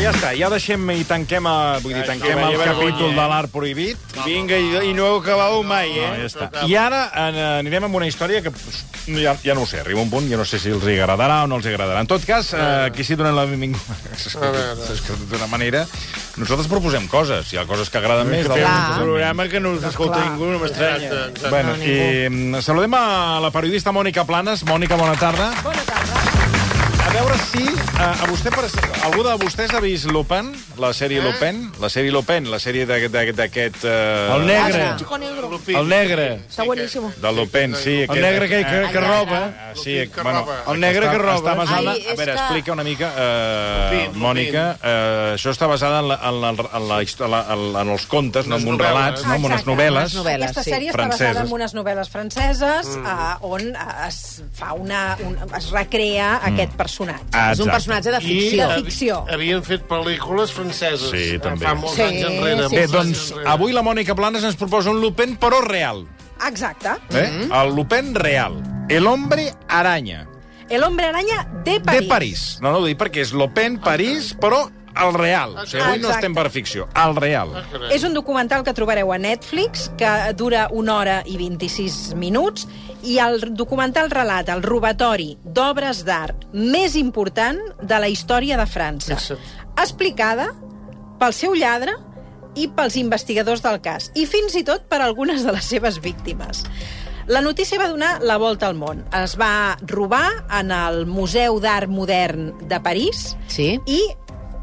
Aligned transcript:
ja 0.00 0.12
està, 0.14 0.30
ja 0.36 0.48
deixem 0.52 0.90
i 0.94 1.02
tanquem, 1.08 1.46
a, 1.46 1.56
vull 1.82 1.94
dir, 1.94 2.04
tanquem 2.08 2.38
el 2.40 2.56
capítol 2.60 3.10
eh? 3.10 3.16
de 3.16 3.26
l'art 3.32 3.52
prohibit. 3.52 4.14
Vinga, 4.24 4.56
i, 4.56 4.90
i 4.90 4.94
no 4.96 5.06
heu 5.08 5.18
acabat 5.20 5.56
mai, 5.66 5.92
eh? 5.92 6.06
No, 6.08 6.20
ja 6.22 6.28
està. 6.30 6.48
I 6.68 6.76
ara 6.80 7.02
en, 7.26 7.40
anirem 7.60 7.88
amb 7.88 8.00
una 8.00 8.08
història 8.08 8.42
que 8.44 8.52
pues, 8.54 8.82
ja, 9.20 9.34
ja 9.44 9.56
no 9.56 9.64
ho 9.64 9.68
sé, 9.68 9.80
arriba 9.82 10.02
un 10.02 10.10
punt, 10.12 10.28
ja 10.30 10.38
no 10.40 10.46
sé 10.48 10.60
si 10.62 10.72
els 10.72 10.86
agradarà 10.88 11.42
o 11.44 11.50
no 11.50 11.60
els 11.60 11.68
agradarà. 11.68 12.00
En 12.04 12.10
tot 12.10 12.24
cas, 12.26 12.52
eh, 12.54 12.66
aquí 12.88 13.04
sí 13.04 13.18
donen 13.18 13.36
la 13.36 13.46
benvinguda. 13.50 13.98
És 14.16 15.04
que- 15.06 15.18
d'una 15.30 15.50
manera... 15.50 15.86
Nosaltres 16.40 16.70
proposem 16.70 17.04
coses, 17.10 17.50
hi 17.52 17.58
ha 17.58 17.66
coses 17.68 17.90
que 17.90 17.98
agraden 17.98 18.30
més. 18.30 18.46
Que 18.46 18.62
un 18.62 19.02
programa 19.02 19.48
que 19.50 19.60
no 19.60 19.74
us 19.76 19.84
escolta 19.84 20.22
ningú, 20.24 20.46
no 20.54 20.60
m'estranya. 20.62 21.26
Bueno, 21.50 21.74
i 21.82 22.30
mm, 22.30 22.62
saludem 22.64 22.94
a 22.96 23.40
la 23.42 23.50
periodista 23.52 23.92
Mònica 23.92 24.24
Planes. 24.24 24.64
Mònica, 24.64 24.96
bona 24.96 25.18
tarda. 25.20 25.50
Bona 25.66 25.84
tarda. 25.84 26.19
Veure 27.20 27.36
si 27.50 27.60
uh, 27.60 28.00
a 28.00 28.26
vostè, 28.30 28.48
per, 28.48 28.62
algú 29.04 29.20
de 29.26 29.32
vostès 29.42 29.74
ha 29.76 29.80
vist 29.84 30.06
Lupin, 30.08 30.46
la 30.80 30.88
sèrie 30.96 31.18
eh? 31.20 31.24
Lupin? 31.26 31.58
La 31.82 31.90
sèrie 31.92 32.08
Lupin, 32.14 32.46
la 32.48 32.56
sèrie 32.62 32.86
d'aquest... 32.88 33.36
d'aquest 33.36 33.82
uh, 33.84 34.38
El 34.38 34.46
negre. 34.48 34.86
Negro. 35.20 35.58
El 35.68 35.90
negre. 35.90 36.24
Está 36.48 36.64
buenísimo. 36.64 37.10
Del 37.20 37.36
Lupin, 37.36 37.74
sí. 37.76 38.06
El 38.08 38.22
negre 38.22 38.48
que, 38.48 38.62
que, 38.64 38.78
que 38.94 39.00
roba. 39.04 39.40
Ah, 39.52 39.72
sí, 39.76 39.98
que 40.08 40.22
bueno, 40.22 40.46
roba. 40.46 40.56
El 40.72 40.80
negre 40.80 41.10
que 41.10 41.18
roba. 41.20 41.36
Està 41.42 41.54
basada... 41.58 41.92
Ai, 41.92 42.06
a 42.08 42.16
veure, 42.16 42.38
explica 42.38 42.72
una 42.72 42.86
mica, 42.88 43.12
uh, 43.12 43.20
Lupin, 43.82 44.16
Mònica. 44.24 44.64
Uh, 44.80 45.34
això 45.34 45.52
està 45.52 45.68
basada 45.68 46.00
en, 46.00 46.08
la, 46.14 46.18
en, 46.24 46.40
la, 46.40 46.54
en, 46.56 46.88
la, 46.88 47.02
en, 47.04 47.36
la, 47.36 47.84
en 47.84 47.92
els 47.98 48.08
contes, 48.08 48.48
no, 48.48 48.56
en 48.56 48.72
uns 48.72 48.80
relats, 48.80 49.26
no, 49.28 49.36
en 49.36 49.46
unes 49.50 49.68
novel·les. 49.68 50.16
Aquesta 50.24 50.64
sí, 50.64 50.72
sèrie 50.72 50.94
està 50.94 51.02
franceses. 51.02 51.28
basada 51.34 51.44
en 51.44 51.54
unes 51.60 51.76
novel·les 51.76 52.14
franceses 52.16 52.94
mm. 52.96 53.04
uh, 53.04 53.52
on 53.52 53.70
uh, 53.74 54.08
es 54.08 54.22
fa 54.56 54.72
una, 54.72 55.04
un, 55.28 55.36
es 55.60 55.68
recrea 55.76 56.30
Mm. 56.30 56.54
aquest 56.54 56.76
personatge. 56.78 57.09
Ah, 57.32 57.50
És 57.52 57.58
un 57.60 57.68
exacte. 57.68 57.70
personatge 57.72 58.10
de 58.10 58.18
I 58.18 58.26
ficció. 58.40 58.68
de 58.68 58.74
ficció. 58.82 59.24
Havien 59.32 59.62
fet 59.64 59.86
pel·lícules 59.88 60.50
franceses. 60.52 61.10
Sí, 61.10 61.38
també. 61.38 61.66
Fa 61.66 61.74
molts 61.74 61.96
Sí, 61.96 62.02
anys 62.02 62.24
enrere. 62.24 62.68
sí, 62.68 62.74
Bé, 62.76 62.86
molts 62.88 62.92
doncs, 62.92 63.30
enrere. 63.32 63.48
avui 63.50 63.72
la 63.72 63.82
Mònica 63.82 64.14
Planes 64.14 64.44
ens 64.44 64.56
proposa 64.56 64.90
un 64.90 65.00
Lupin, 65.00 65.36
però 65.38 65.60
real. 65.66 66.06
Exacte. 66.48 66.88
Eh? 67.10 67.48
El 67.52 67.74
Lupin 67.74 68.14
real. 68.14 68.62
El 68.88 69.06
hombre 69.06 69.52
araña. 69.68 70.26
El 70.68 70.84
hombre 70.84 71.06
araña 71.06 71.48
de 71.64 71.80
París. 71.80 72.00
De 72.02 72.06
París. 72.06 72.58
No, 72.62 72.70
no 72.70 72.78
ho 72.78 72.86
dic 72.86 72.96
perquè 72.98 73.20
és 73.24 73.32
Lupin, 73.32 73.80
París, 73.80 74.36
però 74.38 74.70
el 74.96 75.14
real. 75.14 75.56
O 75.56 75.66
sigui, 75.66 75.82
avui 75.82 75.98
no 76.00 76.08
Exacte. 76.08 76.16
estem 76.26 76.34
per 76.34 76.50
ficció. 76.50 76.88
El 76.98 77.14
real. 77.16 77.52
És 77.92 78.02
un 78.04 78.14
documental 78.14 78.64
que 78.64 78.74
trobareu 78.74 79.12
a 79.12 79.18
Netflix, 79.18 79.90
que 79.96 80.10
dura 80.34 80.68
una 80.72 80.96
hora 80.96 81.22
i 81.26 81.36
26 81.38 82.14
minuts, 82.16 82.66
i 83.02 83.18
el 83.18 83.54
documental 83.56 84.10
relata 84.10 84.52
el 84.52 84.62
robatori 84.62 85.38
d'obres 85.44 86.02
d'art 86.04 86.46
més 86.52 86.96
important 86.96 87.58
de 87.80 87.98
la 88.02 88.08
història 88.12 88.58
de 88.60 88.66
França, 88.68 89.16
explicada 89.80 90.50
pel 91.20 91.32
seu 91.36 91.54
lladre 91.54 91.94
i 92.58 92.66
pels 92.74 92.96
investigadors 92.98 93.62
del 93.62 93.78
cas, 93.80 94.10
i 94.18 94.26
fins 94.26 94.56
i 94.58 94.64
tot 94.66 94.88
per 94.90 95.00
algunes 95.04 95.44
de 95.46 95.52
les 95.54 95.64
seves 95.64 96.00
víctimes. 96.02 96.64
La 97.30 97.40
notícia 97.44 97.78
va 97.78 97.86
donar 97.88 98.16
la 98.26 98.38
volta 98.42 98.66
al 98.66 98.74
món. 98.74 99.04
Es 99.14 99.36
va 99.38 99.76
robar 99.86 100.26
en 100.58 100.72
el 100.74 101.04
Museu 101.06 101.60
d'Art 101.62 101.86
Modern 101.88 102.56
de 102.66 102.80
París 102.82 103.36
Sí? 103.46 103.78
i 103.86 104.00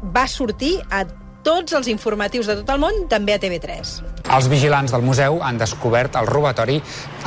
va 0.02 0.26
sortir 0.30 0.76
a 0.90 1.04
tots 1.46 1.74
els 1.76 1.88
informatius 1.88 2.48
de 2.50 2.58
tot 2.60 2.74
el 2.74 2.82
món, 2.82 3.04
també 3.10 3.34
a 3.34 3.40
TV3. 3.42 4.17
Els 4.28 4.44
vigilants 4.52 4.92
del 4.92 5.00
museu 5.00 5.38
han 5.40 5.56
descobert 5.56 6.16
el 6.20 6.26
robatori 6.28 6.74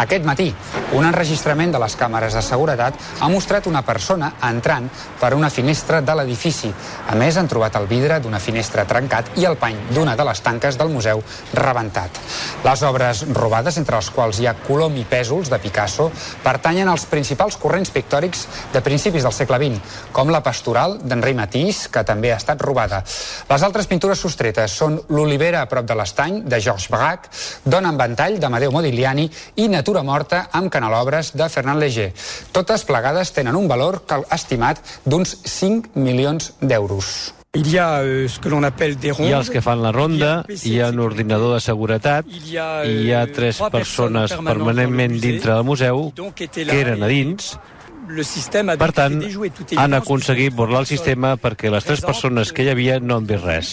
aquest 0.03 0.25
matí. 0.25 0.51
Un 0.93 1.07
enregistrament 1.07 1.71
de 1.73 1.79
les 1.81 1.95
càmeres 1.97 2.35
de 2.37 2.43
seguretat 2.45 2.97
ha 3.19 3.29
mostrat 3.31 3.65
una 3.65 3.81
persona 3.81 4.29
entrant 4.45 4.85
per 5.19 5.31
una 5.33 5.49
finestra 5.49 6.01
de 6.05 6.15
l'edifici. 6.19 6.69
A 7.09 7.15
més, 7.17 7.39
han 7.41 7.49
trobat 7.49 7.79
el 7.79 7.87
vidre 7.89 8.19
d'una 8.21 8.39
finestra 8.39 8.85
trencat 8.85 9.31
i 9.41 9.47
el 9.49 9.57
pany 9.57 9.79
d'una 9.95 10.13
de 10.19 10.27
les 10.27 10.43
tanques 10.45 10.77
del 10.77 10.91
museu 10.93 11.23
rebentat. 11.57 12.19
Les 12.67 12.83
obres 12.85 13.23
robades, 13.33 13.81
entre 13.81 13.97
les 13.97 14.11
quals 14.13 14.39
hi 14.39 14.47
ha 14.47 14.55
Colom 14.67 14.99
i 15.01 15.07
Pèsols, 15.09 15.49
de 15.49 15.59
Picasso, 15.63 16.11
pertanyen 16.45 16.91
als 16.91 17.07
principals 17.09 17.57
corrents 17.57 17.89
pictòrics 17.89 18.45
de 18.73 18.83
principis 18.85 19.25
del 19.25 19.33
segle 19.33 19.57
XX, 19.57 19.97
com 20.13 20.29
la 20.29 20.43
pastoral 20.45 20.99
d'Henri 21.01 21.33
Matisse, 21.33 21.89
que 21.89 22.05
també 22.05 22.29
ha 22.29 22.37
estat 22.37 22.61
robada. 22.61 23.01
Les 23.49 23.65
altres 23.65 23.89
pintures 23.89 24.21
sostretes 24.21 24.77
són 24.77 25.01
l'Olivera 25.09 25.65
a 25.65 25.71
prop 25.71 25.89
de 25.89 25.97
l'estany, 25.97 26.43
de 26.45 26.61
Georges 26.61 26.90
Braque, 26.91 27.31
Dona 27.65 27.89
en 27.89 27.97
ventall, 27.97 28.37
d'Amadeu 28.39 28.71
Modigliani 28.75 29.29
i 29.63 29.67
Natura 29.71 30.03
morta, 30.03 30.49
amb 30.51 30.69
canalobres, 30.71 31.33
de 31.33 31.47
Fernand 31.49 31.79
Léger. 31.81 32.11
Totes 32.51 32.83
plegades 32.85 33.31
tenen 33.33 33.55
un 33.55 33.67
valor 33.71 34.03
cal- 34.05 34.27
estimat 34.31 34.83
d'uns 35.05 35.37
5 35.45 35.95
milions 35.95 36.53
d'euros. 36.61 37.33
Il 37.53 37.67
y 37.67 37.77
a 37.77 37.99
ce 38.29 38.39
que 38.39 38.47
l'on 38.47 38.63
appelle 38.63 38.95
des 38.95 39.11
rondes. 39.11 39.27
Hi 39.27 39.33
ha 39.33 39.39
els 39.41 39.49
que 39.51 39.59
fan 39.61 39.81
la 39.83 39.91
ronda, 39.91 40.45
hi 40.47 40.77
ha 40.79 40.87
un 40.87 41.01
ordinador 41.03 41.57
de 41.57 41.59
seguretat, 41.59 42.23
hi 42.31 42.55
ha 42.55 43.23
euh, 43.25 43.33
tres 43.35 43.59
persones 43.73 44.31
permanentment 44.31 45.17
dintre 45.19 45.57
del 45.57 45.65
museu, 45.67 46.13
que 46.15 46.47
eren 46.79 47.03
a 47.03 47.09
dins. 47.11 47.57
Le 48.07 48.23
système 48.23 48.71
a 48.71 48.77
Per 48.79 48.89
tant, 48.95 49.19
han 49.77 49.93
aconseguit 49.93 50.55
burlar 50.55 50.81
el 50.85 50.87
sistema 50.89 51.35
perquè 51.39 51.69
les 51.71 51.83
tres 51.83 52.01
persones 52.01 52.51
que 52.55 52.63
hi 52.63 52.71
havia 52.71 52.99
no 53.03 53.19
han 53.19 53.27
vist 53.27 53.43
res. 53.43 53.69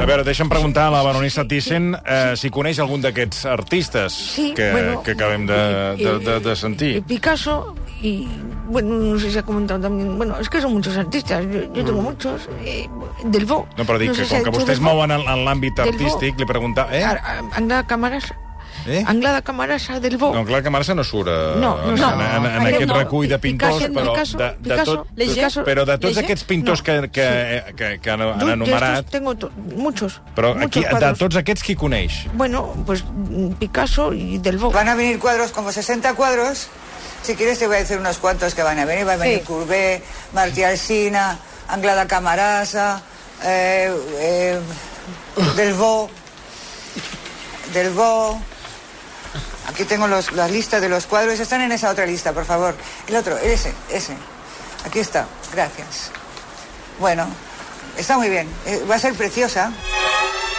A 0.00 0.06
veure, 0.08 0.24
deixa'm 0.24 0.48
preguntar 0.48 0.86
a 0.88 0.90
la 0.94 1.02
baronissa 1.04 1.44
Thyssen 1.44 1.92
eh, 2.00 2.32
si 2.40 2.48
coneix 2.50 2.78
algun 2.80 3.02
d'aquests 3.04 3.44
artistes 3.52 4.14
Sí, 4.16 4.54
que, 4.56 4.70
bueno, 4.72 5.02
que 5.04 5.12
acabem 5.12 5.44
de, 5.46 5.58
de, 6.00 6.14
de, 6.24 6.38
de 6.40 6.54
sentir. 6.56 6.96
Y 6.96 7.00
Picasso 7.02 7.74
y, 8.00 8.26
bueno, 8.66 8.94
no 8.96 9.18
sé 9.20 9.30
si 9.30 9.36
ha 9.38 9.42
comentado 9.42 9.78
también, 9.80 10.16
bueno, 10.16 10.38
es 10.40 10.48
que 10.48 10.58
son 10.62 10.72
muchos 10.72 10.96
artistas, 10.96 11.44
yo, 11.52 11.70
yo 11.74 11.84
tengo 11.84 12.00
muchos, 12.00 12.48
eh, 12.64 12.88
Delvaux. 13.24 13.68
No, 13.76 13.84
però 13.84 13.98
dic 14.00 14.14
sé 14.16 14.24
que 14.24 14.40
com 14.40 14.48
que 14.48 14.54
vostès 14.56 14.80
mouen 14.80 15.12
en, 15.12 15.20
en 15.28 15.44
l'àmbit 15.44 15.76
artístic, 15.84 16.40
li 16.40 16.48
preguntava... 16.48 16.96
Eh? 16.96 17.04
A- 17.04 17.20
a- 17.20 17.44
Anglada 17.60 17.84
Camarasa. 17.86 18.32
Eh? 18.86 19.04
Anglada 19.06 19.42
Camarasa 19.42 20.00
Delvaux. 20.00 20.34
No, 20.34 20.44
clar 20.44 20.62
que 20.62 20.70
Marça 20.70 20.94
no 20.94 21.04
surt 21.04 21.28
eh, 21.28 21.54
No, 21.60 21.76
no, 21.76 21.90
en, 21.90 21.94
no. 22.00 22.10
en, 22.12 22.20
en, 22.20 22.46
en 22.46 22.60
Aquest 22.60 22.74
aquest 22.74 22.88
no. 22.88 22.98
recull 22.98 23.28
de 23.28 23.38
pintors, 23.38 23.74
Picasso, 23.76 23.92
però, 23.92 24.12
Picasso, 24.12 24.38
de, 24.38 24.44
de 24.44 24.56
Picasso, 24.70 24.94
tot, 24.96 25.06
Léger. 25.16 25.64
però 25.64 25.84
de 25.84 25.98
tots 25.98 26.04
Léger? 26.16 26.24
aquests 26.24 26.44
pintors 26.44 26.80
No. 26.80 26.84
que, 26.84 27.10
que, 27.10 27.74
que, 27.76 28.00
que 28.00 28.10
han, 28.10 28.22
han 28.22 28.48
enumerat, 28.50 28.98
estos 28.98 29.10
tengo 29.12 29.34
to- 29.36 29.50
muchos. 29.76 30.20
però 30.34 30.54
muchos 30.54 30.66
aquí, 30.66 30.80
de 30.80 30.88
cuadros. 30.90 31.18
tots 31.18 31.36
aquests 31.36 31.62
qui 31.62 31.74
coneix? 31.76 32.26
Bueno, 32.34 32.72
pues 32.86 33.04
mm, 33.04 33.52
Picasso 33.58 34.12
y 34.14 34.38
Delvaux. 34.38 34.74
Van 34.74 34.88
a 34.88 34.94
venir 34.94 35.18
cuadros, 35.18 35.50
como 35.52 35.72
60 35.72 36.14
cuadros. 36.14 36.68
Si 37.22 37.34
quieres 37.34 37.58
te 37.58 37.66
voy 37.66 37.76
a 37.76 37.78
decir 37.80 37.98
unos 37.98 38.16
cuantos 38.16 38.54
que 38.54 38.62
van 38.62 38.78
a 38.78 38.84
venir. 38.86 39.06
Va 39.06 39.12
a 39.12 39.16
venir 39.16 39.40
Sí. 39.40 39.44
Courbet, 39.44 40.02
Martí 40.32 40.62
Alsina, 40.62 41.36
Anglada 41.68 42.06
Camarasa, 42.06 43.02
eh, 43.44 43.92
eh, 44.18 44.58
Delvaux, 45.56 46.10
Delvaux. 47.74 48.38
Aquí 49.66 49.84
tengo 49.84 50.08
los, 50.08 50.32
las 50.32 50.50
listas 50.50 50.80
de 50.80 50.88
los 50.88 51.06
cuadros. 51.06 51.38
Están 51.38 51.60
en 51.60 51.72
esa 51.72 51.90
otra 51.90 52.06
lista, 52.06 52.32
por 52.32 52.44
favor. 52.44 52.74
El 53.06 53.16
otro, 53.16 53.38
ese, 53.38 53.72
ese. 53.90 54.14
Aquí 54.84 54.98
está. 54.98 55.26
Gracias. 55.52 56.10
Bueno, 56.98 57.26
está 57.96 58.16
muy 58.16 58.28
bien. 58.28 58.48
Eh, 58.66 58.84
va 58.90 58.96
a 58.96 58.98
ser 58.98 59.14
preciosa. 59.14 59.72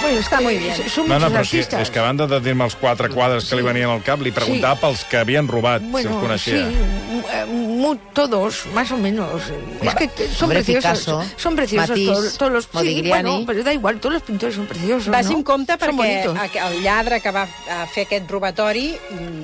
Bueno, 0.01 0.19
Está 0.19 0.37
que 0.37 0.43
muy 0.43 0.57
bien. 0.57 0.89
Son 0.89 1.07
No, 1.07 1.19
no, 1.19 1.29
però 1.29 1.45
sí, 1.45 1.59
és 1.61 1.89
que 1.91 1.99
a 1.99 2.03
banda 2.03 2.27
de 2.27 2.39
dir-me 2.41 2.65
els 2.65 2.75
quatre 2.75 3.09
quadres 3.09 3.45
que 3.49 3.55
li 3.59 3.65
venien 3.65 3.89
al 3.89 4.01
cap, 4.03 4.21
li 4.21 4.31
preguntava 4.31 4.79
pels 4.81 5.03
que 5.09 5.17
havien 5.21 5.47
robat, 5.47 5.81
si 5.81 5.85
els 5.85 5.91
Bueno, 5.91 6.19
coneixia. 6.21 6.67
sí, 6.67 6.75
eh, 7.31 7.97
todos, 8.13 8.65
más 8.73 8.91
o 8.91 8.97
menos. 8.97 9.41
Es 9.81 9.95
que 9.95 10.27
son 10.27 10.43
Hombre, 10.45 10.63
preciosos. 10.63 10.99
Picasso, 10.99 11.23
son 11.37 11.55
preciosos 11.55 11.89
Matisse, 11.89 12.11
todos, 12.13 12.37
todos 12.37 12.51
los. 12.51 12.69
Sí, 12.83 13.03
bueno, 13.07 13.43
pero 13.45 13.63
da 13.63 13.73
igual, 13.73 13.99
todos 13.99 14.13
los 14.13 14.23
pintores 14.23 14.55
son 14.55 14.65
preciosos. 14.65 15.07
Vagi 15.07 15.31
¿no? 15.31 15.37
en 15.37 15.43
compte 15.43 15.73
Son 15.73 15.79
perquè 15.79 15.95
bonitos. 15.95 16.37
el 16.71 16.81
lladre 16.83 17.21
que 17.21 17.31
va 17.31 17.47
fer 17.93 18.05
aquest 18.05 18.29
robatori, 18.29 18.95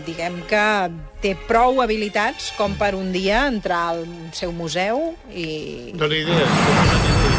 diguem 0.06 0.42
que 0.50 0.90
té 1.22 1.36
prou 1.48 1.82
habilitats 1.82 2.52
com 2.58 2.76
per 2.78 2.94
un 2.96 3.12
dia 3.12 3.48
entrar 3.48 3.90
al 3.96 4.06
seu 4.34 4.52
museu 4.52 5.16
i... 5.34 5.92
Dóna 5.98 6.16
idees. 6.16 7.37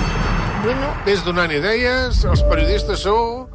Bueno, 0.64 0.90
Ves 1.06 1.22
donant 1.24 1.52
idees, 1.54 2.24
els 2.26 2.42
periodistes 2.50 3.04
sou... 3.06 3.46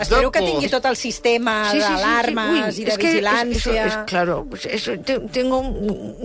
Espero 0.00 0.30
que 0.32 0.40
tingui 0.40 0.70
tot 0.72 0.86
el 0.88 0.94
sistema 0.96 1.66
sí, 1.68 1.76
sí, 1.76 1.82
sí, 1.82 1.84
sí. 1.84 1.92
d'alarmes 1.92 2.76
Uy, 2.78 2.80
i 2.80 2.84
de 2.86 2.92
es 2.94 2.96
que 2.96 3.08
vigilància... 3.18 3.50
eso- 3.52 3.72
eso 3.74 3.86
es 3.90 3.96
claro, 4.08 4.46
pues 4.48 4.64
eso, 4.64 4.92
te- 5.04 5.18
tengo 5.28 5.58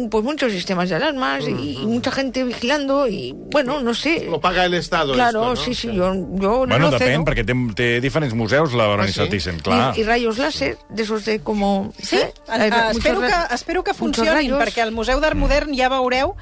pues 0.10 0.24
muchos 0.24 0.54
sistemas 0.54 0.88
de 0.88 0.96
alarmas 0.96 1.44
y, 1.46 1.80
y 1.82 1.86
mucha 1.86 2.10
gente 2.12 2.46
vigilando 2.46 3.06
y 3.10 3.34
bueno, 3.36 3.82
no 3.82 3.94
sé. 3.94 4.28
Lo 4.32 4.40
paga 4.40 4.64
el 4.64 4.76
Estado, 4.76 5.12
Claro, 5.12 5.42
esto, 5.52 5.56
¿no? 5.56 5.56
sí, 5.58 5.76
sí, 5.76 5.88
yo, 5.94 6.14
yo 6.40 6.66
Bueno, 6.66 6.88
lo 6.88 6.92
depèn, 6.96 7.20
cedo. 7.20 7.26
perquè 7.28 7.44
té, 7.44 7.58
té 7.76 7.90
diferents 8.00 8.32
museus, 8.34 8.72
la 8.72 8.88
baronissa 8.88 9.24
Ah, 9.24 9.26
sí? 9.26 9.32
Thyssen, 9.32 9.60
clar. 9.60 9.92
Y, 9.98 10.00
y 10.00 10.04
rayos 10.06 10.38
láser, 10.38 10.78
de 10.88 11.04
esos 11.04 11.26
de 11.26 11.42
como... 11.42 11.92
Sí, 12.02 12.16
¿eh? 12.16 12.32
eh, 12.56 12.70
espero, 12.92 13.20
que, 13.20 13.34
espero 13.54 13.84
que 13.84 13.94
funcionin, 13.94 14.56
perquè 14.56 14.86
al 14.88 14.94
Museu 14.96 15.20
d'Art 15.20 15.36
Modern 15.36 15.76
ja 15.76 15.90
veureu 15.92 16.38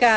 que... 0.00 0.08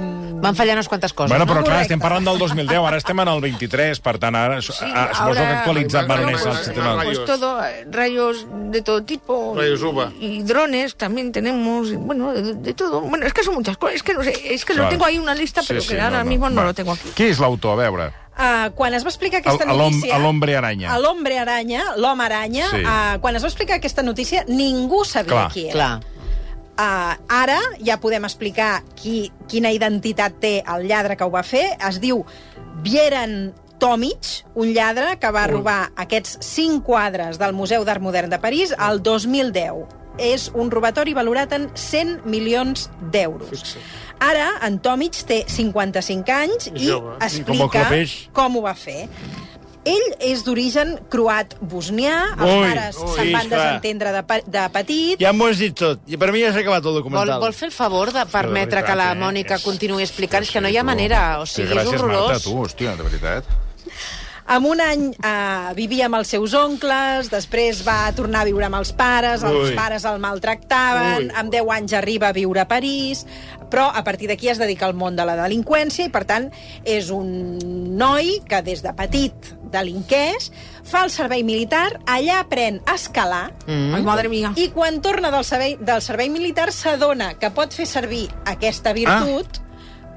mm, 0.00 0.40
Van 0.40 0.56
fallar 0.56 0.74
unes 0.78 0.88
quantes 0.88 1.12
coses. 1.12 1.30
Bueno, 1.30 1.44
però 1.46 1.60
no? 1.60 1.64
clar, 1.66 1.76
Correcte. 1.76 1.92
estem 1.94 2.00
parlant 2.00 2.26
del 2.26 2.38
2010, 2.40 2.80
ara 2.88 2.96
estem 2.98 3.20
en 3.20 3.28
el 3.28 3.40
23, 3.44 4.00
per 4.00 4.16
tant, 4.22 4.34
ara 4.36 4.60
sí, 4.62 4.72
ah, 4.82 5.10
suposo 5.12 5.34
que 5.34 5.46
ha 5.46 5.58
actualitzat 5.60 6.02
ahora- 6.02 6.16
Baronesa 6.24 6.50
el 6.50 6.56
sistema. 6.64 6.94
Pues 7.04 7.24
todo, 7.24 7.64
eh, 7.64 7.86
rayos 7.90 8.46
de 8.72 8.82
todo 8.82 9.02
tipo. 9.04 9.54
Rayos 9.56 9.82
UVA. 9.82 10.12
Y, 10.20 10.26
y 10.26 10.42
drones 10.42 10.96
también 10.96 11.32
tenemos, 11.32 11.92
bueno, 11.94 12.32
de, 12.32 12.54
de 12.54 12.74
todo. 12.74 13.00
Bueno, 13.02 13.26
es 13.26 13.32
que 13.34 13.42
son 13.44 13.54
muchas 13.54 13.76
cosas. 13.76 13.96
Es 13.96 14.02
que 14.02 14.14
no 14.14 14.22
sé, 14.24 14.32
es 14.54 14.64
que 14.64 14.72
lo 14.72 14.78
Claro. 14.82 14.90
tengo 14.90 15.04
ahí 15.04 15.18
una 15.18 15.34
lista, 15.34 15.62
pero 15.66 15.80
que 15.86 16.00
ahora 16.00 16.24
mismo 16.24 16.48
no 16.50 16.60
Va. 16.62 16.66
lo 16.68 16.74
tengo 16.74 16.92
aquí. 16.92 17.08
Qui 17.14 17.24
és 17.30 17.38
l'autor, 17.38 17.72
a 17.78 17.82
veure? 17.82 18.12
Uh, 18.36 18.68
quan 18.76 18.92
es 18.92 19.02
va 19.02 19.08
explicar 19.08 19.40
aquesta 19.40 19.64
El- 19.64 19.70
l'hom- 19.70 19.94
notícia... 19.96 20.18
l'hombre 20.18 20.56
aranya. 20.58 20.92
A 20.92 20.98
l'hombre 20.98 21.38
aranya, 21.38 21.82
l'home 21.96 22.22
aranya, 22.24 22.66
Sí. 22.68 22.82
uh, 22.84 23.18
quan 23.20 23.34
es 23.34 23.42
va 23.42 23.48
explicar 23.48 23.76
aquesta 23.78 24.02
notícia, 24.02 24.44
ningú 24.46 25.06
sabia 25.06 25.30
Clar. 25.32 25.52
qui 25.52 25.64
era. 25.68 25.72
Clar. 25.72 26.00
Uh, 26.76 27.16
ara 27.32 27.56
ja 27.80 27.96
podem 27.96 28.26
explicar 28.28 28.82
qui, 28.98 29.30
quina 29.48 29.70
identitat 29.72 30.34
té 30.42 30.58
el 30.60 30.84
lladre 30.90 31.16
que 31.16 31.24
ho 31.24 31.32
va 31.32 31.40
fer. 31.46 31.70
Es 31.88 31.96
diu 32.02 32.20
Bieran 32.84 33.54
Tomic, 33.80 34.44
un 34.54 34.72
lladre 34.76 35.16
que 35.20 35.30
va 35.32 35.46
robar 35.48 35.78
aquests 35.96 36.38
cinc 36.44 36.84
quadres 36.84 37.40
del 37.40 37.56
Museu 37.56 37.84
d'Art 37.84 38.04
Modern 38.04 38.32
de 38.32 38.40
París 38.40 38.74
el 38.76 39.00
2010. 39.04 39.86
És 40.16 40.50
un 40.56 40.70
robatori 40.72 41.12
valorat 41.16 41.52
en 41.52 41.66
100 41.76 42.24
milions 42.24 42.86
d'euros. 43.12 43.76
Ara, 44.24 44.54
en 44.64 44.78
Tomic 44.80 45.18
té 45.28 45.42
55 45.48 46.32
anys 46.32 46.70
i 46.72 46.88
el 46.92 47.10
explica 47.20 47.84
com 48.36 48.56
ho 48.56 48.64
va 48.64 48.72
fer. 48.76 49.02
Ell 49.86 50.06
és 50.18 50.40
d'origen 50.42 50.96
croat-bosnià, 51.12 52.16
els 52.40 52.50
Ui, 52.50 52.62
pares 52.66 52.96
ui, 52.98 53.12
se'n 53.14 53.28
van 53.36 53.48
desentendre 53.52 54.10
de, 54.16 54.22
pe- 54.26 54.42
de 54.50 54.64
petit, 54.74 55.20
Ja 55.22 55.30
m'ho 55.32 55.46
has 55.52 55.60
dit 55.62 55.76
tot. 55.78 56.00
I 56.10 56.18
per 56.18 56.32
mi 56.34 56.42
ja 56.42 56.50
s'ha 56.52 56.64
acabat 56.64 56.82
el 56.82 56.90
Vol, 56.90 56.98
documental. 57.00 57.38
vol 57.40 57.54
fer 57.54 57.68
el 57.70 57.74
favor 57.76 58.10
de 58.12 58.24
permetre 58.26 58.80
veritat, 58.82 58.90
que 58.90 58.96
la 58.98 59.12
eh? 59.12 59.20
Mònica 59.22 59.60
És- 59.60 59.62
continuï 59.62 60.02
explicant? 60.02 60.42
És 60.42 60.50
que 60.50 60.60
no 60.60 60.68
hi 60.68 60.76
ha 60.76 60.82
tu. 60.82 60.90
manera, 60.90 61.22
o 61.40 61.46
sigui, 61.46 61.68
és 61.70 61.74
gràcies, 61.76 61.94
horrorós. 62.00 62.28
Marta, 62.32 62.42
tu, 62.42 62.58
hòstia, 62.58 62.96
de 62.96 63.02
veritat. 63.06 63.44
En 64.48 64.62
un 64.64 64.78
any 64.80 65.08
eh, 65.10 65.72
vivia 65.74 66.06
amb 66.06 66.14
els 66.20 66.28
seus 66.30 66.52
oncles, 66.54 67.30
després 67.32 67.80
va 67.86 68.12
tornar 68.14 68.44
a 68.44 68.46
viure 68.46 68.64
amb 68.68 68.76
els 68.78 68.92
pares, 68.94 69.42
els 69.42 69.70
Ui. 69.70 69.74
pares 69.74 70.04
el 70.06 70.20
maltractaven, 70.22 71.24
Ui. 71.30 71.34
amb 71.34 71.50
10 71.50 71.66
anys 71.74 71.92
arriba 71.98 72.28
a 72.28 72.32
viure 72.36 72.60
a 72.62 72.68
París, 72.70 73.24
però 73.68 73.88
a 73.92 74.04
partir 74.06 74.28
d'aquí 74.30 74.46
es 74.48 74.58
dedica 74.62 74.86
al 74.86 74.94
món 74.94 75.16
de 75.18 75.24
la 75.26 75.34
delinqüència 75.34 76.06
i, 76.06 76.10
per 76.14 76.22
tant, 76.30 76.46
és 76.84 77.10
un 77.10 77.58
noi 77.98 78.36
que 78.46 78.62
des 78.62 78.82
de 78.86 78.92
petit 78.94 79.34
delinqueix, 79.72 80.50
fa 80.86 81.04
el 81.04 81.10
servei 81.10 81.42
militar, 81.46 82.00
allà 82.06 82.40
aprèn 82.44 82.80
a 82.86 82.94
escalar, 82.94 83.52
Ay, 83.66 84.02
madre 84.02 84.28
mía. 84.28 84.52
i 84.56 84.68
quan 84.74 85.00
torna 85.02 85.30
del 85.34 85.44
servei, 85.44 85.76
del 85.80 86.02
servei 86.02 86.30
militar 86.30 86.70
s'adona 86.72 87.34
que 87.38 87.50
pot 87.50 87.72
fer 87.74 87.86
servir 87.86 88.26
aquesta 88.44 88.92
virtut 88.96 89.60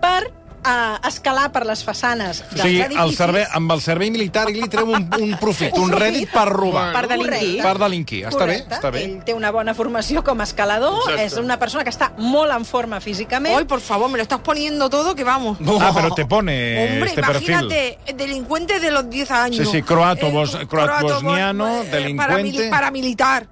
per 0.01 0.31
eh, 0.65 1.07
escalar 1.07 1.51
per 1.51 1.65
les 1.65 1.83
façanes 1.85 2.41
O 2.41 2.49
dels 2.55 2.61
sigui, 2.61 2.81
el 2.81 2.91
edificis. 2.91 3.17
servei, 3.17 3.45
amb 3.53 3.71
el 3.71 3.81
servei 3.81 4.11
militar 4.11 4.47
ell 4.49 4.59
li 4.61 4.67
treu 4.69 4.89
un, 4.89 5.07
un 5.19 5.37
profit, 5.39 5.77
un 5.77 5.91
rèdit 5.91 6.29
per 6.31 6.47
robar. 6.49 6.91
Per 6.93 7.07
delinquir. 7.07 7.61
Per 7.63 7.77
delinquir. 7.79 8.25
Està 8.27 8.45
bé, 8.45 8.57
està 8.69 8.91
bé. 8.91 9.03
Ell 9.03 9.23
té 9.23 9.33
una 9.33 9.51
bona 9.51 9.73
formació 9.73 10.23
com 10.23 10.39
a 10.41 10.43
escalador, 10.43 10.97
Exacte. 11.03 11.25
és 11.25 11.37
una 11.37 11.57
persona 11.59 11.83
que 11.83 11.89
està 11.91 12.11
molt 12.17 12.51
en 12.51 12.65
forma 12.65 12.99
físicament. 13.01 13.55
Hoy, 13.55 13.65
por 13.65 13.81
favor, 13.81 14.09
me 14.09 14.17
lo 14.17 14.23
estás 14.23 14.39
poniendo 14.39 14.89
todo, 14.89 15.15
que 15.15 15.23
vamos. 15.23 15.57
Ah, 15.79 15.91
però 15.93 16.13
te 16.13 16.25
pone 16.25 16.93
Hombre, 16.93 17.09
este 17.09 17.21
perfil. 17.23 17.49
imagínate, 17.51 17.97
delincuente 18.15 18.79
de 18.79 18.91
los 18.91 19.09
10 19.09 19.31
años. 19.31 19.65
Sí, 19.67 19.77
sí, 19.77 19.81
croato, 19.83 20.29
bos- 20.31 20.55
Eh, 20.55 20.67
croat 20.67 20.87
croato, 20.99 21.21
bosniano, 21.21 21.65
bos- 21.67 21.85
eh, 21.85 21.89
delincuente. 21.89 22.33
paramili- 22.33 22.69
paramilitar, 22.69 23.47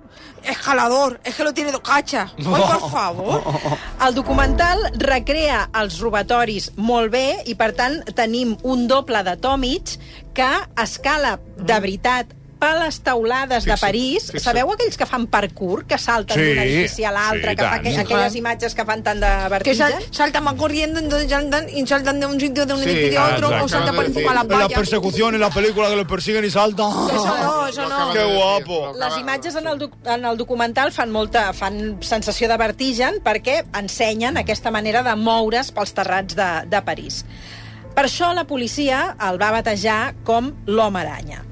escalador, 0.49 1.19
es 1.23 1.35
que 1.35 1.43
lo 1.43 1.53
tiene 1.53 1.71
cacha. 1.81 2.31
Hoy, 2.37 2.61
por 2.61 2.91
favor. 2.91 3.43
El 4.05 4.15
documental 4.15 4.79
recrea 4.97 5.67
els 5.77 5.99
robatoris 5.99 6.71
molt 6.77 7.11
bé 7.13 7.25
i, 7.45 7.55
per 7.59 7.73
tant, 7.77 7.99
tenim 8.17 8.55
un 8.63 8.87
doble 8.87 9.23
de 9.23 9.35
Tomic 9.41 9.97
que 10.37 10.49
escala 10.81 11.37
de 11.57 11.79
veritat 11.81 12.36
per 12.59 12.71
les 12.79 12.99
taulades 13.05 13.65
de 13.65 13.75
París. 13.77 14.31
fixa't. 14.31 14.43
Sabeu 14.43 14.71
aquells 14.73 14.97
que 14.97 15.05
fan 15.05 15.27
parkour, 15.27 15.85
que 15.85 15.97
salten 15.97 16.35
Sí, 16.37 16.43
d'un 16.47 16.59
edifici 16.59 17.03
a 17.05 17.11
l'altre, 17.11 17.51
sí, 17.51 17.55
que 17.55 17.63
fa 17.63 17.69
tant. 17.81 17.87
aqu 17.87 17.99
aquelles 18.01 18.35
imatges 18.35 18.73
que 18.75 18.85
fan 18.85 19.03
tant 19.03 19.19
de 19.21 19.27
Que 19.63 19.75
sal- 19.75 19.91
vertigen? 19.93 20.13
saltan, 20.13 20.45
van 20.45 20.57
corriendo, 20.57 20.99
entonces 20.99 21.29
saltan 21.29 21.69
y 21.69 21.85
saltan 21.85 22.19
de 22.19 22.25
un 22.25 22.39
sitio, 22.39 22.65
de 22.65 22.73
un 22.73 22.83
Sí, 22.83 22.89
edificio 22.89 23.19
a 23.21 23.25
otro, 23.35 23.47
exacto. 23.47 23.65
o 23.65 23.69
saltan 23.69 23.95
por 23.95 24.05
encima 24.05 24.29
de 24.31 24.35
las 24.35 24.43
decir. 24.43 24.53
En 24.53 24.59
la 24.59 24.65
vallas. 24.65 24.79
persecución, 24.79 25.35
en 25.35 25.41
la 25.41 25.49
película 25.49 25.89
que 25.89 25.95
lo 25.95 26.07
persiguen 26.07 26.45
y 26.45 26.49
saltan. 26.49 26.91
Eso 26.91 27.37
no, 27.43 27.67
eso 27.67 27.87
no. 27.89 28.13
Que 28.13 28.23
guapo. 28.23 28.93
Les 28.97 29.17
imatges 29.19 29.55
en 29.55 29.67
el, 29.67 29.77
doc 29.77 29.93
en 30.05 30.25
el 30.25 30.37
documental 30.37 30.91
fan 30.91 31.11
molta 31.11 31.53
fan 31.53 31.97
sensació 32.01 32.47
de 32.49 32.57
vertigen 32.57 33.21
perquè 33.23 33.63
ensenyen 33.77 34.37
aquesta 34.37 34.71
manera 34.71 35.03
de 35.03 35.15
moure's 35.15 35.71
pels 35.71 35.93
terrats 35.93 36.35
de, 36.35 36.49
de 36.67 36.81
París. 36.81 37.23
Per 37.95 38.05
això 38.05 38.33
la 38.33 38.43
policia 38.45 39.15
el 39.29 39.39
va 39.41 39.51
batejar 39.51 40.13
com 40.23 40.51
l'home 40.67 40.99
aranya. 41.01 41.43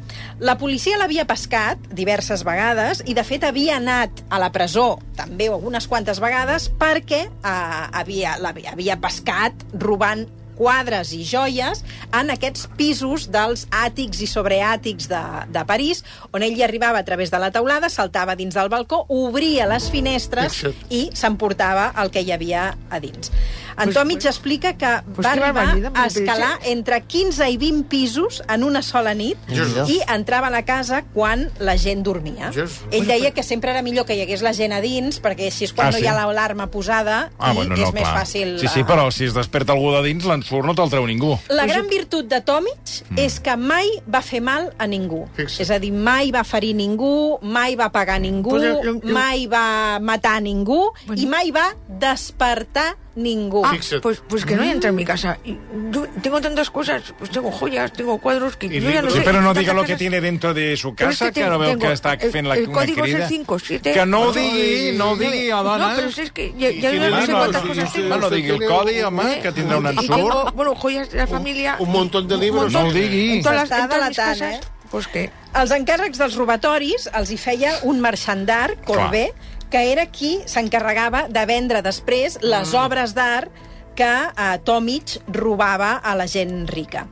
La 0.43 0.57
policia 0.59 0.97
l'havia 0.99 1.23
pescat 1.23 1.79
diverses 1.95 2.41
vegades 2.43 2.99
i, 3.07 3.13
de 3.15 3.23
fet, 3.23 3.45
havia 3.47 3.77
anat 3.79 4.19
a 4.27 4.39
la 4.41 4.49
presó 4.51 4.97
també 5.15 5.47
algunes 5.47 5.87
quantes 5.87 6.19
vegades 6.19 6.67
perquè 6.75 7.21
eh, 7.23 7.85
havia, 7.95 8.35
havia 8.73 8.97
pescat 8.99 9.63
robant 9.79 10.25
quadres 10.55 11.11
i 11.15 11.21
joies 11.27 11.83
en 12.15 12.31
aquests 12.33 12.67
pisos 12.79 13.29
dels 13.31 13.65
àtics 13.75 14.21
i 14.23 14.27
sobreàtics 14.27 15.09
de, 15.11 15.21
de 15.55 15.63
París, 15.67 16.03
on 16.31 16.43
ell 16.43 16.55
hi 16.55 16.63
arribava 16.67 16.99
a 16.99 17.07
través 17.07 17.31
de 17.31 17.39
la 17.39 17.51
teulada, 17.55 17.91
saltava 17.91 18.35
dins 18.39 18.55
del 18.55 18.71
balcó, 18.71 19.03
obria 19.11 19.67
les 19.71 19.89
finestres 19.91 20.63
i 20.89 21.09
s'emportava 21.15 21.91
el 22.01 22.11
que 22.11 22.23
hi 22.23 22.31
havia 22.35 22.69
a 22.89 23.01
dins. 23.03 23.31
En 23.77 23.85
Pues- 23.85 23.95
Tomic 23.95 24.25
explica 24.25 24.73
que 24.77 24.87
pues 25.13 25.25
va 25.27 25.31
arribar 25.33 25.91
a 25.93 26.05
escalar 26.07 26.59
entre 26.65 27.01
15 27.01 27.49
i 27.49 27.57
20 27.57 27.89
pisos 27.89 28.41
en 28.47 28.63
una 28.63 28.81
sola 28.81 29.13
nit 29.13 29.37
Jesús. 29.47 29.89
i 29.89 29.99
entrava 30.07 30.47
a 30.47 30.49
la 30.49 30.63
casa 30.63 31.03
quan 31.13 31.51
la 31.59 31.77
gent 31.77 32.03
dormia. 32.03 32.51
Jesús. 32.53 32.81
Ell 32.91 33.05
deia 33.05 33.31
que 33.31 33.43
sempre 33.43 33.71
era 33.71 33.81
millor 33.81 34.05
que 34.05 34.15
hi 34.15 34.21
hagués 34.21 34.41
la 34.41 34.53
gent 34.53 34.71
a 34.73 34.79
dins, 34.81 35.21
perquè 35.21 35.47
així 35.47 35.65
és 35.65 35.73
quan 35.73 35.87
Ah, 35.87 35.91
no 35.91 35.97
sí? 35.97 36.03
hi 36.03 36.07
ha 36.07 36.13
l'alarma 36.15 36.67
posada 36.67 37.31
Ah, 37.37 37.51
i 37.51 37.55
bueno, 37.55 37.75
és 37.75 37.81
no, 37.81 37.91
més 37.91 38.03
clar. 38.03 38.17
fàcil... 38.25 38.59
Sí, 38.59 38.67
sí, 38.67 38.83
però 38.83 39.11
si 39.11 39.25
es 39.25 39.33
desperta 39.33 39.73
algú 39.73 39.91
de 39.91 40.03
dins, 40.03 40.23
l'ensurt 40.25 40.65
no 40.65 40.73
te'l 40.75 40.89
treu 40.89 41.05
ningú. 41.05 41.37
La 41.49 41.65
gran 41.65 41.87
virtut 41.87 42.27
de 42.27 42.41
Tomic 42.41 42.79
Mm. 43.09 43.19
és 43.19 43.39
que 43.41 43.57
mai 43.57 43.87
va 44.07 44.21
fer 44.21 44.41
mal 44.41 44.73
a 44.77 44.87
ningú. 44.87 45.27
Fixa't. 45.35 45.61
És 45.61 45.69
a 45.71 45.79
dir, 45.79 45.91
mai 45.91 46.31
va 46.31 46.43
ferir 46.43 46.73
ningú, 46.75 47.39
mai 47.41 47.75
va 47.75 47.91
pagar 47.91 48.19
ningú, 48.21 48.51
Pues 48.51 48.63
lo- 48.63 48.83
lo- 48.83 48.99
mai 49.03 49.47
va 49.47 49.99
matar 49.99 50.41
ningú 50.41 50.91
Bueno. 51.05 51.21
i 51.21 51.25
mai 51.25 51.51
va 51.51 51.75
despertar 51.87 52.95
ningú. 53.15 53.63
Ah, 53.65 53.71
Fixa't. 53.71 54.01
pues, 54.01 54.21
pues 54.27 54.45
que 54.45 54.55
no 54.55 54.63
entra 54.63 54.89
en 54.89 54.95
mi 54.95 55.05
casa. 55.05 55.37
Y 55.43 55.57
yo 55.91 56.05
tengo 56.21 56.41
tantas 56.41 56.69
cosas, 56.69 57.13
pues 57.17 57.29
tengo 57.31 57.49
joyas, 57.51 57.93
tengo 57.93 58.17
cuadros 58.19 58.57
que 58.57 58.67
Y 58.67 58.81
yo 58.81 58.89
ya 58.89 59.01
no 59.01 59.07
libros. 59.07 59.13
sé. 59.13 59.19
Sí, 59.19 59.25
però 59.25 59.41
no 59.41 59.53
diga 59.53 59.73
lo 59.73 59.83
que 59.83 59.95
tiene 59.95 60.19
dentro 60.21 60.53
de 60.53 60.75
su 60.77 60.93
Pero 60.93 61.09
es 61.11 61.17
casa, 61.19 61.31
que 61.31 61.41
que, 61.41 61.49
no 61.49 61.57
veu 61.59 61.69
tengo- 61.71 61.87
que 61.87 61.93
està 61.93 62.13
el- 62.21 62.31
fent 62.31 62.47
la, 62.47 62.55
el 62.55 62.67
una 62.67 62.73
código 62.79 63.05
es 63.05 63.09
el 63.11 63.15
crida. 63.15 63.27
5, 63.29 63.59
7. 63.59 63.93
Que 63.93 64.05
no 64.05 64.21
ho 64.21 64.33
digui, 64.33 64.91
no 64.97 65.11
ho 65.11 65.15
digui, 65.15 65.49
a 65.49 65.55
dona. 65.57 65.89
No, 65.89 65.95
pero 65.95 66.11
si 66.11 66.21
es 66.21 66.31
que 66.31 66.53
ya, 66.57 66.69
ya 66.71 66.89
tiene 66.91 67.09
no 67.09 67.19
sé 67.21 67.25
sí, 67.25 67.31
cosas 67.31 67.89
sí, 67.91 67.93
tengo. 68.01 68.09
Bueno, 68.09 68.29
digui 68.29 68.49
el 68.49 68.65
codi, 68.67 69.01
home, 69.01 69.39
que 69.41 69.51
tindrà 69.51 69.77
un 69.77 69.87
ensurt. 69.87 70.07
tengo, 70.15 70.51
bueno, 70.53 70.75
joyas 70.75 71.09
de 71.11 71.17
la 71.17 71.27
familia. 71.27 71.75
un 71.79 71.91
montón 71.91 72.27
de 72.27 72.37
libros. 72.37 72.71
No 72.73 72.81
ho 72.87 72.91
digui. 72.91 73.37
En 73.37 73.43
todas 73.43 73.55
las, 73.57 73.69
S'està 73.69 73.83
en 73.83 73.89
todas 73.89 74.07
mis 74.09 74.17
delatant, 74.17 74.39
casas, 74.39 74.53
eh? 74.65 74.67
pues 74.91 75.07
que... 75.07 75.29
Els 75.55 75.71
encàrrecs 75.71 76.17
dels 76.19 76.35
robatoris 76.35 77.09
els 77.15 77.29
hi 77.31 77.37
feia 77.37 77.71
un 77.83 78.01
marxandar, 78.03 78.75
Corbé, 78.83 79.31
que 79.71 79.81
era 79.91 80.05
qui 80.07 80.37
s'encarregava 80.45 81.25
de 81.29 81.45
vendre 81.49 81.81
després 81.85 82.39
les 82.41 82.73
obres 82.77 83.15
d'art 83.17 83.51
que 83.95 84.11
eh, 84.11 84.57
Tomic 84.67 85.17
robava 85.33 85.97
a 86.03 86.15
la 86.15 86.27
gent 86.27 86.65
rica. 86.67 87.05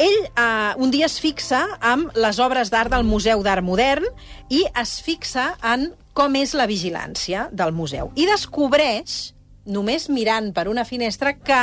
Ell 0.00 0.20
eh, 0.30 0.72
un 0.80 0.92
dia 0.94 1.10
es 1.10 1.18
fixa 1.20 1.64
amb 1.84 2.14
les 2.16 2.38
obres 2.40 2.70
d'art 2.72 2.92
del 2.92 3.04
Museu 3.04 3.42
d'Art 3.44 3.66
Modern 3.66 4.06
i 4.48 4.64
es 4.80 4.98
fixa 5.04 5.52
en 5.60 5.90
com 6.16 6.34
és 6.36 6.54
la 6.58 6.66
vigilància 6.68 7.48
del 7.52 7.72
museu. 7.72 8.10
I 8.18 8.26
descobreix, 8.28 9.32
només 9.70 10.08
mirant 10.10 10.50
per 10.56 10.66
una 10.68 10.84
finestra, 10.84 11.36
que 11.38 11.60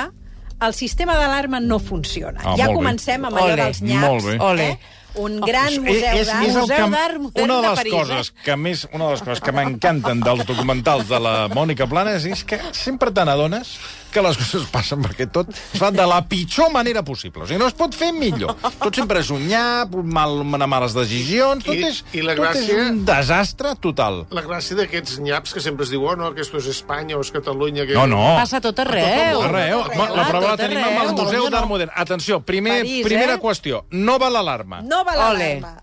el 0.63 0.73
sistema 0.73 1.17
d'alarma 1.17 1.59
no 1.61 1.77
funciona. 1.79 2.39
Ah, 2.41 2.55
ja 2.57 2.65
molt 2.65 2.71
bé. 2.71 2.77
comencem 2.79 3.27
amb 3.27 3.37
allò 3.37 3.53
Ole, 3.53 3.57
dels 3.61 3.81
nyaps. 3.85 4.07
molt 4.07 4.25
bé. 4.25 4.37
Ole. 4.41 4.69
Eh? 4.71 4.95
Un 5.17 5.39
gran 5.41 5.67
És- 5.73 5.79
museu 5.79 5.93
és, 5.95 6.27
d'art. 6.27 6.43
és 6.45 6.55
el 6.55 6.61
Museu 6.61 6.67
que, 6.67 6.81
Modern 6.85 7.21
una 7.33 7.55
de 7.55 7.61
de 7.61 7.67
les 7.69 7.79
París, 7.79 7.93
coses 7.93 8.29
eh? 8.29 8.41
que 8.45 8.55
més, 8.55 8.87
una 8.93 9.05
de 9.05 9.11
les 9.11 9.21
coses 9.21 9.41
que 9.41 9.51
m'encanten 9.51 10.19
dels 10.21 10.45
documentals 10.45 11.07
de 11.09 11.19
la 11.19 11.47
Mònica 11.49 11.87
Planes 11.89 12.25
és 12.25 12.43
que 12.43 12.59
sempre 12.71 13.11
te 13.11 13.25
n'adones 13.25 13.77
que 14.13 14.21
les 14.23 14.37
coses 14.39 14.65
passen 14.71 15.01
perquè 15.03 15.27
tot 15.31 15.49
es 15.53 15.79
fa 15.79 15.89
de 15.91 16.05
la 16.07 16.21
pitjor 16.27 16.71
manera 16.73 17.03
possible. 17.03 17.43
O 17.43 17.47
sigui, 17.47 17.59
no 17.61 17.67
es 17.67 17.75
pot 17.77 17.93
fer 17.95 18.11
millor. 18.15 18.55
Tot 18.79 18.95
sempre 18.95 19.19
és 19.23 19.29
un 19.33 19.45
nyap, 19.47 19.93
un 19.95 20.07
mal, 20.13 20.37
una 20.43 20.67
males 20.67 20.93
decisions, 20.97 21.63
tot, 21.65 21.75
I- 21.75 21.85
és, 21.89 22.03
i 22.13 22.21
la 22.25 22.35
tot 22.35 22.45
gràcia- 22.45 22.77
és 22.77 22.89
un 22.91 23.03
desastre 23.05 23.75
total. 23.81 24.25
La 24.31 24.43
gràcia 24.45 24.75
d'aquests 24.79 25.19
nyaps 25.23 25.53
que 25.53 25.61
sempre 25.63 25.85
es 25.85 25.91
diu, 25.93 26.03
oh, 26.05 26.15
no, 26.15 26.31
aquest 26.33 26.53
és 26.55 26.67
Espanya 26.67 27.17
o 27.17 27.21
és 27.25 27.31
Catalunya... 27.31 27.85
Que... 27.85 27.93
No, 27.93 28.07
no. 28.07 28.35
Passa 28.39 28.57
a 28.57 28.61
tot 28.61 28.79
arreu. 28.79 29.41
Arreu. 29.43 29.81
Arreu. 29.83 30.15
La 30.15 30.27
prova 30.29 30.45
la 30.47 30.55
tot 30.55 30.65
tenim 30.65 30.77
arreu. 30.81 30.99
amb 30.99 31.09
el 31.09 31.25
Museu 31.25 31.49
d'Art 31.49 31.65
no. 31.67 31.73
Modern. 31.75 31.91
Atenció, 31.95 32.39
primer, 32.45 32.79
París, 32.83 33.03
primera 33.05 33.35
eh? 33.35 33.41
qüestió. 33.41 33.85
No 33.91 34.17
va 34.19 34.29
l'alarma. 34.33 34.81
No 34.81 35.03
va 35.07 35.15
l'alarma. 35.15 35.75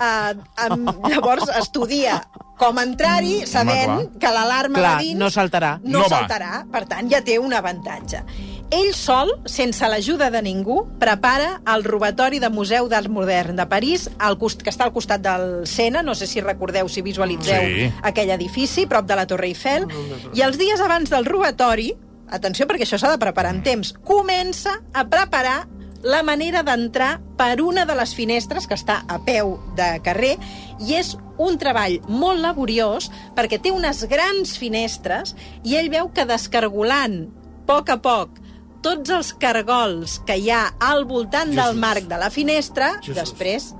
Uh, 0.00 0.32
um, 0.72 0.86
llavors 1.10 1.44
estudia 1.60 2.22
com 2.56 2.78
entrar-hi 2.80 3.42
sabent 3.48 3.84
clar. 3.84 4.06
que 4.20 4.30
l'alarma 4.32 4.78
Clar, 4.78 4.92
de 4.98 5.04
dins 5.10 5.18
no 5.20 5.28
saltarà. 5.28 5.74
no, 5.82 5.98
No 5.98 6.04
va. 6.08 6.22
saltarà, 6.22 6.64
per 6.72 6.86
tant 6.88 7.10
ja 7.12 7.20
té 7.24 7.38
un 7.38 7.52
avantatge 7.52 8.22
ell 8.70 8.94
sol, 8.94 9.32
sense 9.50 9.82
l'ajuda 9.90 10.28
de 10.30 10.40
ningú, 10.46 10.84
prepara 11.00 11.60
el 11.74 11.82
robatori 11.84 12.38
de 12.38 12.48
Museu 12.54 12.86
d'Art 12.88 13.08
Modern 13.10 13.56
de 13.58 13.66
París, 13.66 14.08
al 14.18 14.38
cost, 14.38 14.62
que 14.62 14.70
està 14.70 14.84
al 14.86 14.92
costat 14.94 15.20
del 15.24 15.66
Sena, 15.66 16.04
no 16.06 16.14
sé 16.14 16.28
si 16.30 16.40
recordeu, 16.40 16.88
si 16.88 17.02
visualitzeu 17.02 17.64
Sí. 17.66 17.92
aquell 18.02 18.30
edifici, 18.30 18.86
prop 18.86 19.04
de 19.06 19.16
la 19.16 19.26
Torre 19.26 19.48
Eiffel, 19.48 19.88
i 20.34 20.40
els 20.46 20.56
dies 20.56 20.80
abans 20.80 21.10
del 21.10 21.26
robatori, 21.26 21.90
atenció 22.30 22.64
perquè 22.68 22.86
això 22.86 22.96
s'ha 22.96 23.10
de 23.10 23.18
preparar 23.18 23.50
amb 23.50 23.64
temps, 23.64 23.92
comença 24.04 24.78
a 24.94 25.02
preparar 25.04 25.66
la 26.02 26.22
manera 26.22 26.62
d'entrar 26.64 27.18
per 27.36 27.60
una 27.60 27.84
de 27.88 27.96
les 27.98 28.14
finestres 28.16 28.66
que 28.66 28.76
està 28.78 29.02
a 29.08 29.18
peu 29.24 29.58
de 29.76 29.90
carrer 30.04 30.36
i 30.80 30.96
és 30.96 31.16
un 31.40 31.58
treball 31.60 31.98
molt 32.08 32.40
laboriós 32.40 33.10
perquè 33.36 33.60
té 33.60 33.72
unes 33.72 34.04
grans 34.08 34.56
finestres 34.60 35.34
i 35.64 35.76
ell 35.76 35.90
veu 35.92 36.12
que 36.14 36.28
descargolant 36.28 37.22
a 37.26 37.40
poc 37.70 37.90
a 37.92 38.00
poc 38.02 38.38
tots 38.82 39.12
els 39.14 39.28
cargols 39.38 40.16
que 40.26 40.34
hi 40.40 40.48
ha 40.50 40.62
al 40.82 41.04
voltant 41.06 41.52
del 41.54 41.76
marc 41.78 42.08
de 42.10 42.16
la 42.18 42.30
finestra, 42.34 42.94
després 43.06 43.74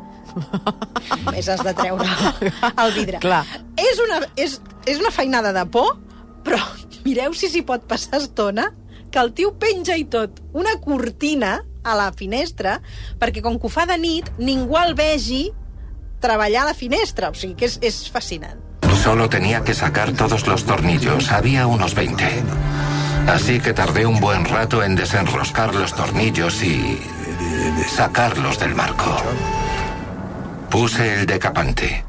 més 1.32 1.48
has 1.50 1.64
de 1.66 1.72
treure 1.74 2.06
el 2.84 2.92
vidre. 2.94 3.18
Clar. 3.24 3.42
És 3.80 3.98
una, 4.04 4.20
és, 4.38 4.60
és 4.86 5.00
una 5.00 5.10
feinada 5.10 5.50
de 5.56 5.64
por, 5.72 5.96
però 6.46 6.60
mireu 7.06 7.34
si 7.34 7.50
s'hi 7.50 7.64
pot 7.66 7.88
passar 7.90 8.20
estona, 8.20 8.68
que 9.10 9.18
el 9.18 9.32
tio 9.34 9.56
penja 9.58 9.96
i 9.98 10.04
tot 10.06 10.38
una 10.54 10.76
cortina 10.84 11.56
a 11.84 11.94
la 11.96 12.10
finestra, 12.12 12.80
perquè 13.20 13.42
com 13.42 13.58
que 13.58 13.68
ho 13.68 13.72
fa 13.72 13.86
de 13.88 13.96
nit, 13.98 14.30
ningú 14.38 14.78
el 14.80 14.94
vegi 14.94 15.50
treballar 16.20 16.62
a 16.62 16.70
la 16.70 16.74
finestra. 16.74 17.30
O 17.30 17.34
sigui 17.34 17.56
que 17.56 17.70
és, 17.70 17.78
és 17.82 18.02
fascinant. 18.12 18.60
Solo 19.02 19.28
tenía 19.28 19.64
que 19.64 19.74
sacar 19.74 20.12
todos 20.12 20.46
los 20.46 20.64
tornillos. 20.64 21.32
Había 21.32 21.66
unos 21.66 21.94
20. 21.94 22.24
Así 23.26 23.60
que 23.60 23.72
tardé 23.72 24.06
un 24.06 24.20
buen 24.20 24.44
rato 24.44 24.82
en 24.82 24.94
desenroscar 24.94 25.74
los 25.74 25.94
tornillos 25.94 26.62
y 26.62 27.00
sacarlos 27.88 28.58
del 28.58 28.74
marco. 28.74 29.16
Puse 30.68 31.20
el 31.20 31.26
decapante. 31.26 32.04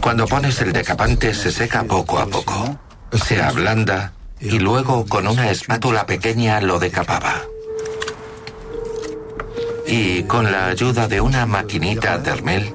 Cuando 0.00 0.26
pones 0.26 0.60
el 0.60 0.72
decapante 0.72 1.32
se 1.34 1.50
seca 1.50 1.84
poco 1.84 2.18
a 2.18 2.26
poco. 2.26 2.78
Se 3.12 3.42
ablanda 3.42 4.12
y 4.40 4.58
luego 4.58 5.06
con 5.06 5.26
una 5.26 5.50
espátula 5.50 6.04
pequeña 6.06 6.60
lo 6.60 6.78
decapaba. 6.78 7.42
Y 9.88 10.22
con 10.24 10.50
la 10.50 10.66
ayuda 10.68 11.08
de 11.08 11.20
una 11.20 11.46
maquinita 11.46 12.18
Dermel 12.18 12.74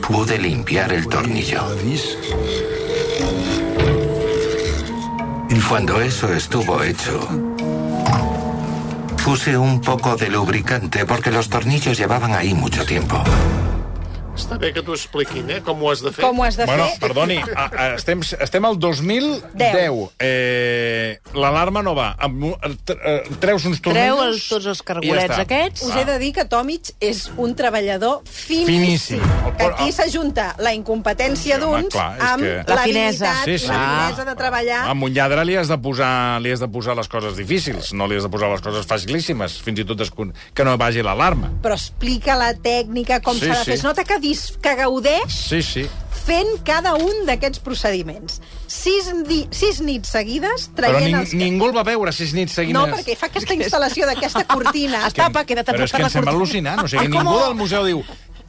pude 0.00 0.38
limpiar 0.38 0.92
el 0.92 1.06
tornillo. 1.06 1.62
Cuando 5.68 6.00
eso 6.00 6.32
estuvo 6.32 6.84
hecho, 6.84 7.26
puse 9.24 9.56
un 9.56 9.80
poco 9.80 10.14
de 10.14 10.28
lubricante 10.28 11.04
porque 11.04 11.32
los 11.32 11.48
tornillos 11.48 11.98
llevaban 11.98 12.32
ahí 12.32 12.54
mucho 12.54 12.84
tiempo. 12.84 13.20
Està 14.34 14.56
bé 14.58 14.72
que 14.74 14.82
t'ho 14.82 14.94
expliquin, 14.96 15.46
eh? 15.50 15.60
Com 15.64 15.80
ho 15.84 15.90
has 15.92 16.00
de 16.02 16.10
fer. 16.12 16.24
Com 16.24 16.40
ho 16.40 16.44
has 16.44 16.56
de 16.58 16.64
Bueno, 16.66 16.88
fer? 16.90 16.98
perdoni, 17.00 17.36
a, 17.54 17.64
a, 17.70 17.84
estem, 17.94 18.20
estem 18.20 18.64
al 18.66 18.76
2010. 18.82 19.44
Deu. 19.54 20.10
Eh, 20.18 21.20
L'alarma 21.38 21.82
no 21.86 21.94
va. 21.94 22.16
Amb, 22.18 22.42
un- 22.50 22.76
tre- 22.84 22.98
eh, 22.98 23.36
treus 23.40 23.64
uns 23.70 23.80
Treu 23.80 23.94
tornillos... 23.94 24.26
els, 24.34 24.48
tots 24.50 24.66
els 24.72 24.82
cargolets 24.82 25.38
aquests. 25.38 25.84
Us 25.86 25.94
he 25.96 26.04
de 26.08 26.18
dir 26.18 26.32
que 26.34 26.44
Tomic 26.50 26.90
és 27.00 27.28
un 27.36 27.54
treballador 27.54 28.22
finíssim. 28.26 28.66
Finíssim. 28.66 29.22
Que 29.56 29.64
por- 29.68 29.72
aquí 29.76 29.92
s'ajunta 29.92 30.54
la 30.58 30.74
incompetència 30.74 31.54
Sí, 31.56 31.60
d'uns 31.62 31.94
amb 31.94 32.42
que- 32.42 32.64
La 32.74 32.82
finesa. 32.82 33.32
Sí, 33.44 33.58
sí. 33.58 33.68
la 33.68 33.78
Ah. 33.78 34.04
finesa 34.08 34.24
de 34.24 34.34
treballar. 34.34 34.82
Amb 34.90 35.04
un 35.04 35.14
lladre 35.14 35.44
li 35.44 35.54
has, 35.56 35.68
de 35.68 35.78
posar, 35.78 36.40
li 36.42 36.50
has 36.50 36.60
de 36.60 36.68
posar 36.68 36.96
les 36.96 37.06
coses 37.08 37.36
difícils, 37.36 37.92
no 37.94 38.06
li 38.08 38.16
has 38.16 38.24
de 38.26 38.28
posar 38.30 38.50
les 38.50 38.60
coses 38.60 38.84
facilíssimes, 38.86 39.60
fins 39.62 39.78
i 39.80 39.84
tot 39.84 40.02
que 40.54 40.64
no 40.64 40.76
vagi 40.76 41.02
l'alarma. 41.02 41.52
Però 41.62 41.74
explica 41.74 42.34
la 42.36 42.52
tècnica, 42.54 43.20
com 43.22 43.34
Sí, 43.34 43.46
s'ha 43.46 43.58
de 43.60 43.64
sí. 43.64 43.64
fer. 43.70 43.74
Es 43.74 43.84
nota 43.84 44.02
que, 44.04 44.18
dis, 44.24 44.46
que 44.64 44.72
gaudeix 44.80 45.28
Sí, 45.34 45.60
sí. 45.62 45.84
fent 46.24 46.54
cada 46.64 46.94
un 46.96 47.26
d'aquests 47.28 47.60
procediments. 47.60 48.38
Sis, 48.66 49.10
di, 49.28 49.42
sis 49.52 49.82
nits 49.84 50.08
seguides 50.14 50.70
Però 50.72 50.88
traient 50.88 51.04
ning 51.04 51.18
els... 51.20 51.34
ningú 51.36 51.68
el 51.68 51.74
va 51.76 51.84
veure 51.84 52.12
sis 52.16 52.32
nits 52.34 52.56
seguides. 52.56 52.74
No, 52.78 52.86
perquè 52.88 53.14
fa 53.20 53.28
aquesta 53.28 53.52
instal·lació 53.58 54.08
d'aquesta 54.08 54.46
cortina. 54.48 55.02
Es 55.06 55.14
tapa, 55.18 55.44
queda 55.44 55.62
Però 55.66 55.76
tapat 55.76 55.84
és 55.84 55.92
que 55.92 56.00
la 56.00 56.08
em 56.08 56.14
sembla 56.16 56.32
cortina. 56.32 56.72
al·lucinant. 56.78 56.84
O 56.88 56.88
sigui, 56.88 57.10
ningú 57.12 57.36
del 57.44 57.54
museu 57.60 57.84
diu 57.84 58.00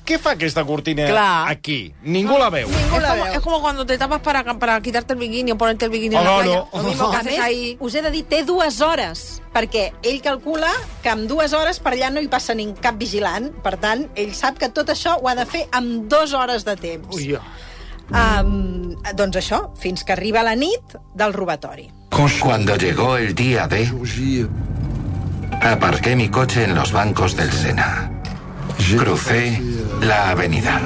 què 0.05 0.19
fa 0.19 0.31
aquesta 0.31 0.63
cortina 0.63 1.07
Clar. 1.07 1.49
aquí? 1.49 1.93
Ningú 2.03 2.37
la 2.37 2.49
veu. 2.49 2.69
Ningú 2.69 2.95
Es 2.97 3.01
la 3.01 3.09
como, 3.09 3.23
veu. 3.25 3.33
es 3.33 3.39
como 3.41 3.61
cuando 3.61 3.85
te 3.85 3.97
tapas 3.97 4.21
para, 4.21 4.43
para 4.59 4.79
quitarte 4.81 5.13
el 5.13 5.19
bikini 5.19 5.51
o 5.51 5.57
ponerte 5.57 5.85
el 5.85 5.91
bikini 5.91 6.15
en 6.15 6.23
la 6.23 6.31
Oh, 6.37 6.41
playa. 6.41 6.55
no. 6.55 6.69
Lo 6.81 6.89
mismo 6.89 7.09
que 7.09 7.15
A 7.15 7.19
haces 7.19 7.31
més, 7.33 7.41
ahí. 7.41 7.77
us 7.79 7.95
he 7.95 8.01
de 8.01 8.11
dir, 8.11 8.23
té 8.25 8.43
dues 8.43 8.79
hores, 8.81 9.41
perquè 9.53 9.91
ell 10.03 10.21
calcula 10.21 10.69
que 11.01 11.09
amb 11.09 11.27
dues 11.27 11.53
hores 11.53 11.79
per 11.79 11.93
allà 11.93 12.11
no 12.13 12.21
hi 12.21 12.27
passa 12.27 12.53
ning 12.53 12.75
cap 12.79 12.95
vigilant. 12.97 13.51
Per 13.63 13.75
tant, 13.77 14.07
ell 14.15 14.33
sap 14.35 14.57
que 14.59 14.69
tot 14.69 14.87
això 14.89 15.17
ho 15.19 15.27
ha 15.27 15.35
de 15.35 15.45
fer 15.45 15.67
amb 15.71 16.07
dues 16.07 16.33
hores 16.33 16.63
de 16.65 16.75
temps. 16.77 17.15
Ui. 17.15 17.35
Um, 18.11 18.93
doncs 19.15 19.37
això, 19.37 19.71
fins 19.81 20.03
que 20.05 20.13
arriba 20.13 20.43
la 20.43 20.53
nit 20.55 20.93
del 21.15 21.33
robatori. 21.33 21.89
Cuando 22.39 22.75
llegó 22.77 23.17
el 23.17 23.33
día 23.33 23.67
D, 23.67 23.89
aparqué 25.61 26.15
mi 26.15 26.29
coche 26.29 26.63
en 26.63 26.75
los 26.75 26.91
bancos 26.91 27.35
del 27.35 27.51
Sena. 27.51 28.11
Crucé 28.77 29.61
la 30.01 30.29
avenida. 30.29 30.79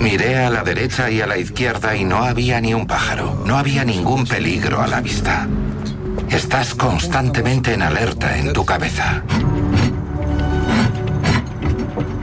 Miré 0.00 0.36
a 0.44 0.50
la 0.50 0.62
derecha 0.62 1.10
y 1.10 1.20
a 1.20 1.26
la 1.26 1.38
izquierda 1.38 1.96
y 1.96 2.04
no 2.04 2.24
había 2.24 2.60
ni 2.60 2.74
un 2.74 2.86
pájaro. 2.86 3.42
No 3.46 3.56
había 3.56 3.84
ningún 3.84 4.26
peligro 4.26 4.80
a 4.80 4.86
la 4.86 5.00
vista. 5.00 5.48
Estás 6.30 6.74
constantemente 6.74 7.74
en 7.74 7.82
alerta 7.82 8.36
en 8.38 8.52
tu 8.52 8.64
cabeza. 8.64 9.22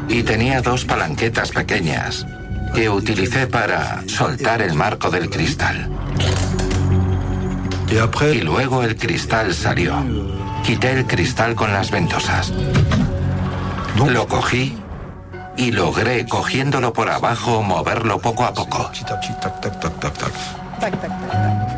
Y 0.09 0.23
tenía 0.23 0.61
dos 0.61 0.85
palanquetas 0.85 1.51
pequeñas 1.51 2.25
que 2.73 2.89
utilicé 2.89 3.47
para 3.47 4.03
soltar 4.07 4.61
el 4.61 4.73
marco 4.73 5.09
del 5.09 5.29
cristal. 5.29 5.89
Y 8.33 8.41
luego 8.41 8.83
el 8.83 8.97
cristal 8.97 9.53
salió. 9.53 9.95
Quité 10.63 10.91
el 10.91 11.05
cristal 11.05 11.55
con 11.55 11.71
las 11.71 11.91
ventosas. 11.91 12.51
Lo 13.95 14.27
cogí 14.27 14.77
y 15.57 15.71
logré, 15.71 16.25
cogiéndolo 16.25 16.91
por 16.91 17.09
abajo, 17.09 17.63
moverlo 17.63 18.19
poco 18.19 18.43
a 18.43 18.53
poco. 18.53 18.91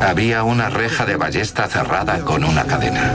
Había 0.00 0.42
una 0.42 0.68
reja 0.68 1.06
de 1.06 1.16
ballesta 1.16 1.68
cerrada 1.68 2.20
con 2.20 2.44
una 2.44 2.64
cadena. 2.64 3.14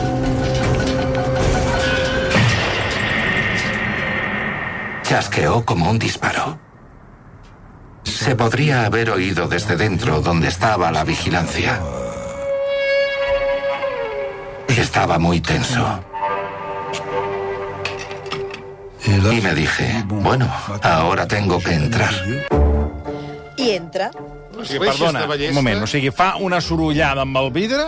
Chasqueó 5.04 5.66
como 5.66 5.90
un 5.90 6.00
disparo. 6.00 6.58
Se 8.04 8.36
podría 8.36 8.86
haber 8.86 9.10
oído 9.10 9.48
desde 9.48 9.76
dentro 9.76 10.22
donde 10.22 10.48
estaba 10.48 10.92
la 10.92 11.04
vigilancia. 11.04 11.80
Estaba 14.70 15.20
muy 15.20 15.42
tenso. 15.42 16.13
Y 19.06 19.42
me 19.42 19.54
dije, 19.54 20.04
bueno, 20.08 20.50
ahora 20.82 21.28
tengo 21.28 21.60
que 21.60 21.74
entrar. 21.74 22.14
I 23.58 23.72
entra. 23.72 24.12
Les 24.58 24.70
O 24.70 24.74
sigui, 24.74 24.86
perdona, 24.86 25.26
de 25.36 25.50
un 25.50 25.56
moment, 25.56 25.82
o 25.84 25.88
sigui, 25.88 26.12
fa 26.14 26.36
una 26.38 26.60
sorollada 26.62 27.24
amb 27.24 27.38
el 27.38 27.48
vidre, 27.52 27.86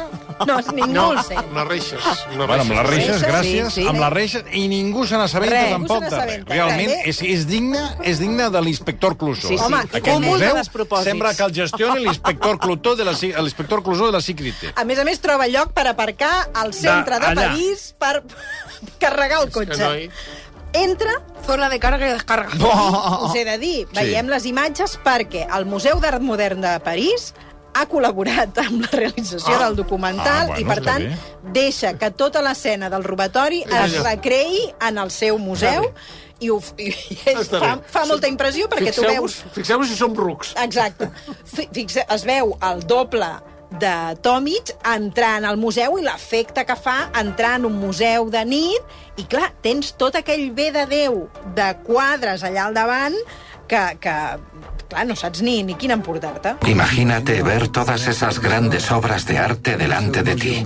No, 0.48 0.58
ningú 0.74 0.88
No, 0.92 1.04
el 1.14 1.20
sent. 1.24 1.40
unes 1.52 1.68
reixes. 1.68 2.02
Unes 2.34 2.48
bueno, 2.48 2.64
amb 2.64 2.72
les 2.72 2.86
reixes, 2.90 3.22
Reixes, 3.22 3.28
gràcies, 3.30 3.70
sí, 3.70 3.82
sí. 3.84 3.88
amb 3.88 4.00
les 4.02 4.10
reixes, 4.12 4.44
i 4.52 4.68
ningú 4.68 5.06
se 5.08 5.16
n'assabenta 5.16 5.62
tampoc 5.70 6.04
se 6.04 6.10
de 6.10 6.44
Realment, 6.50 6.90
res. 6.90 7.06
és, 7.06 7.22
és, 7.22 7.46
digne, 7.48 7.80
és 8.04 8.20
digne 8.20 8.50
de 8.50 8.62
l'inspector 8.66 9.16
Clouseau. 9.16 9.52
Sí, 9.52 9.58
sí. 9.58 9.64
Home, 9.64 9.78
Aquest 9.86 10.06
de 10.10 10.20
museu 10.26 10.56
despropòsits. 10.58 11.08
sembla 11.12 11.34
que 11.36 11.44
el 11.44 11.54
gestioni 11.54 12.04
l'inspector 12.04 12.58
Clouseau 12.60 12.96
de 12.96 13.06
la, 13.06 13.14
l'inspector 13.14 13.84
Clouseau 13.84 14.08
de 14.08 14.12
la 14.18 14.22
Secret. 14.22 14.74
A 14.76 14.84
més 14.84 15.00
a 15.00 15.06
més, 15.06 15.22
troba 15.22 15.48
lloc 15.48 15.72
per 15.72 15.86
aparcar 15.88 16.50
al 16.54 16.74
centre 16.74 17.20
de, 17.20 17.26
allà. 17.28 17.36
París 17.54 17.94
per 17.98 18.24
carregar 19.00 19.44
el 19.44 19.52
Que 19.54 19.60
cotxe. 19.68 19.84
noi... 19.84 20.10
Entra, 20.76 21.14
Zona 21.46 21.70
de 21.70 21.80
carga 21.80 22.08
y 22.08 22.12
descarga. 22.12 22.50
us 23.26 23.36
he 23.36 23.46
de 23.46 23.58
dir, 23.62 23.88
veiem 23.94 24.28
les 24.32 24.46
imatges 24.50 24.98
perquè 25.04 25.46
el 25.56 25.66
Museu 25.70 26.00
d'Art 26.02 26.22
Modern 26.22 26.62
de 26.62 26.74
París 26.84 27.34
ha 27.76 27.86
col·laborat 27.92 28.58
amb 28.64 28.82
la 28.86 28.90
realització 28.92 29.56
Ah. 29.58 29.64
del 29.66 29.76
documental 29.76 30.50
Ah, 30.50 30.56
bueno, 30.56 30.62
i, 30.62 30.66
per 30.66 30.84
tant, 30.84 31.04
bé. 31.10 31.18
deixa 31.54 31.94
que 32.00 32.10
tota 32.12 32.42
l'escena 32.42 32.90
del 32.90 33.04
robatori 33.04 33.64
es 33.64 33.98
recreï 34.02 34.74
en 34.88 34.98
el 34.98 35.12
seu 35.12 35.38
museu 35.38 35.90
i, 36.40 36.50
ho, 36.50 36.62
i, 36.78 36.88
i 36.90 37.20
és, 37.26 37.48
fa, 37.52 37.78
fa 37.88 38.06
molta 38.08 38.28
impressió 38.28 38.68
perquè 38.72 38.94
tu 38.96 39.02
veus... 39.04 39.36
Fixeu-vos 39.54 39.54
fixeu 39.56 39.84
si 39.88 39.96
som 39.96 40.16
rucs. 40.16 40.54
Exacte. 40.64 41.10
Fi- 41.46 41.70
Fixe, 41.72 42.06
es 42.10 42.26
veu 42.28 42.58
el 42.62 42.82
doble 42.88 43.28
de 43.80 44.16
Tomic 44.24 44.72
entrant 44.92 45.46
al 45.48 45.58
museu 45.60 45.98
i 46.00 46.06
l'efecte 46.06 46.66
que 46.68 46.76
fa 46.80 47.10
entrar 47.20 47.56
en 47.60 47.68
un 47.70 47.80
museu 47.80 48.30
de 48.34 48.44
nit 48.48 49.20
i, 49.20 49.26
clar, 49.30 49.52
tens 49.64 49.94
tot 50.00 50.16
aquell 50.20 50.50
bé 50.56 50.72
de 50.76 50.86
Déu 50.90 51.26
de 51.58 51.70
quadres 51.86 52.44
allà 52.44 52.68
al 52.68 52.78
davant 52.78 53.16
que, 53.68 53.82
que 54.00 54.16
clar, 54.90 55.06
no 55.08 55.16
saps 55.18 55.42
ni, 55.46 55.62
ni 55.64 55.76
quin 55.80 55.96
emportar-te. 55.96 56.56
Imagínate 56.70 57.42
ver 57.44 57.68
todas 57.70 58.08
esas 58.08 58.40
grandes 58.40 58.92
obras 58.92 59.26
de 59.26 59.38
arte 59.38 59.78
delante 59.78 60.24
de 60.24 60.36
ti. 60.36 60.66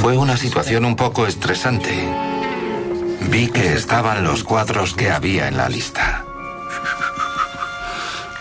Fue 0.00 0.16
una 0.16 0.36
situación 0.36 0.84
un 0.84 0.96
poco 0.96 1.26
estresante. 1.26 1.92
Vi 3.28 3.48
que 3.48 3.74
estaban 3.74 4.24
los 4.24 4.44
cuadros 4.44 4.94
que 4.94 5.10
había 5.10 5.48
en 5.48 5.56
la 5.56 5.68
lista. 5.68 6.24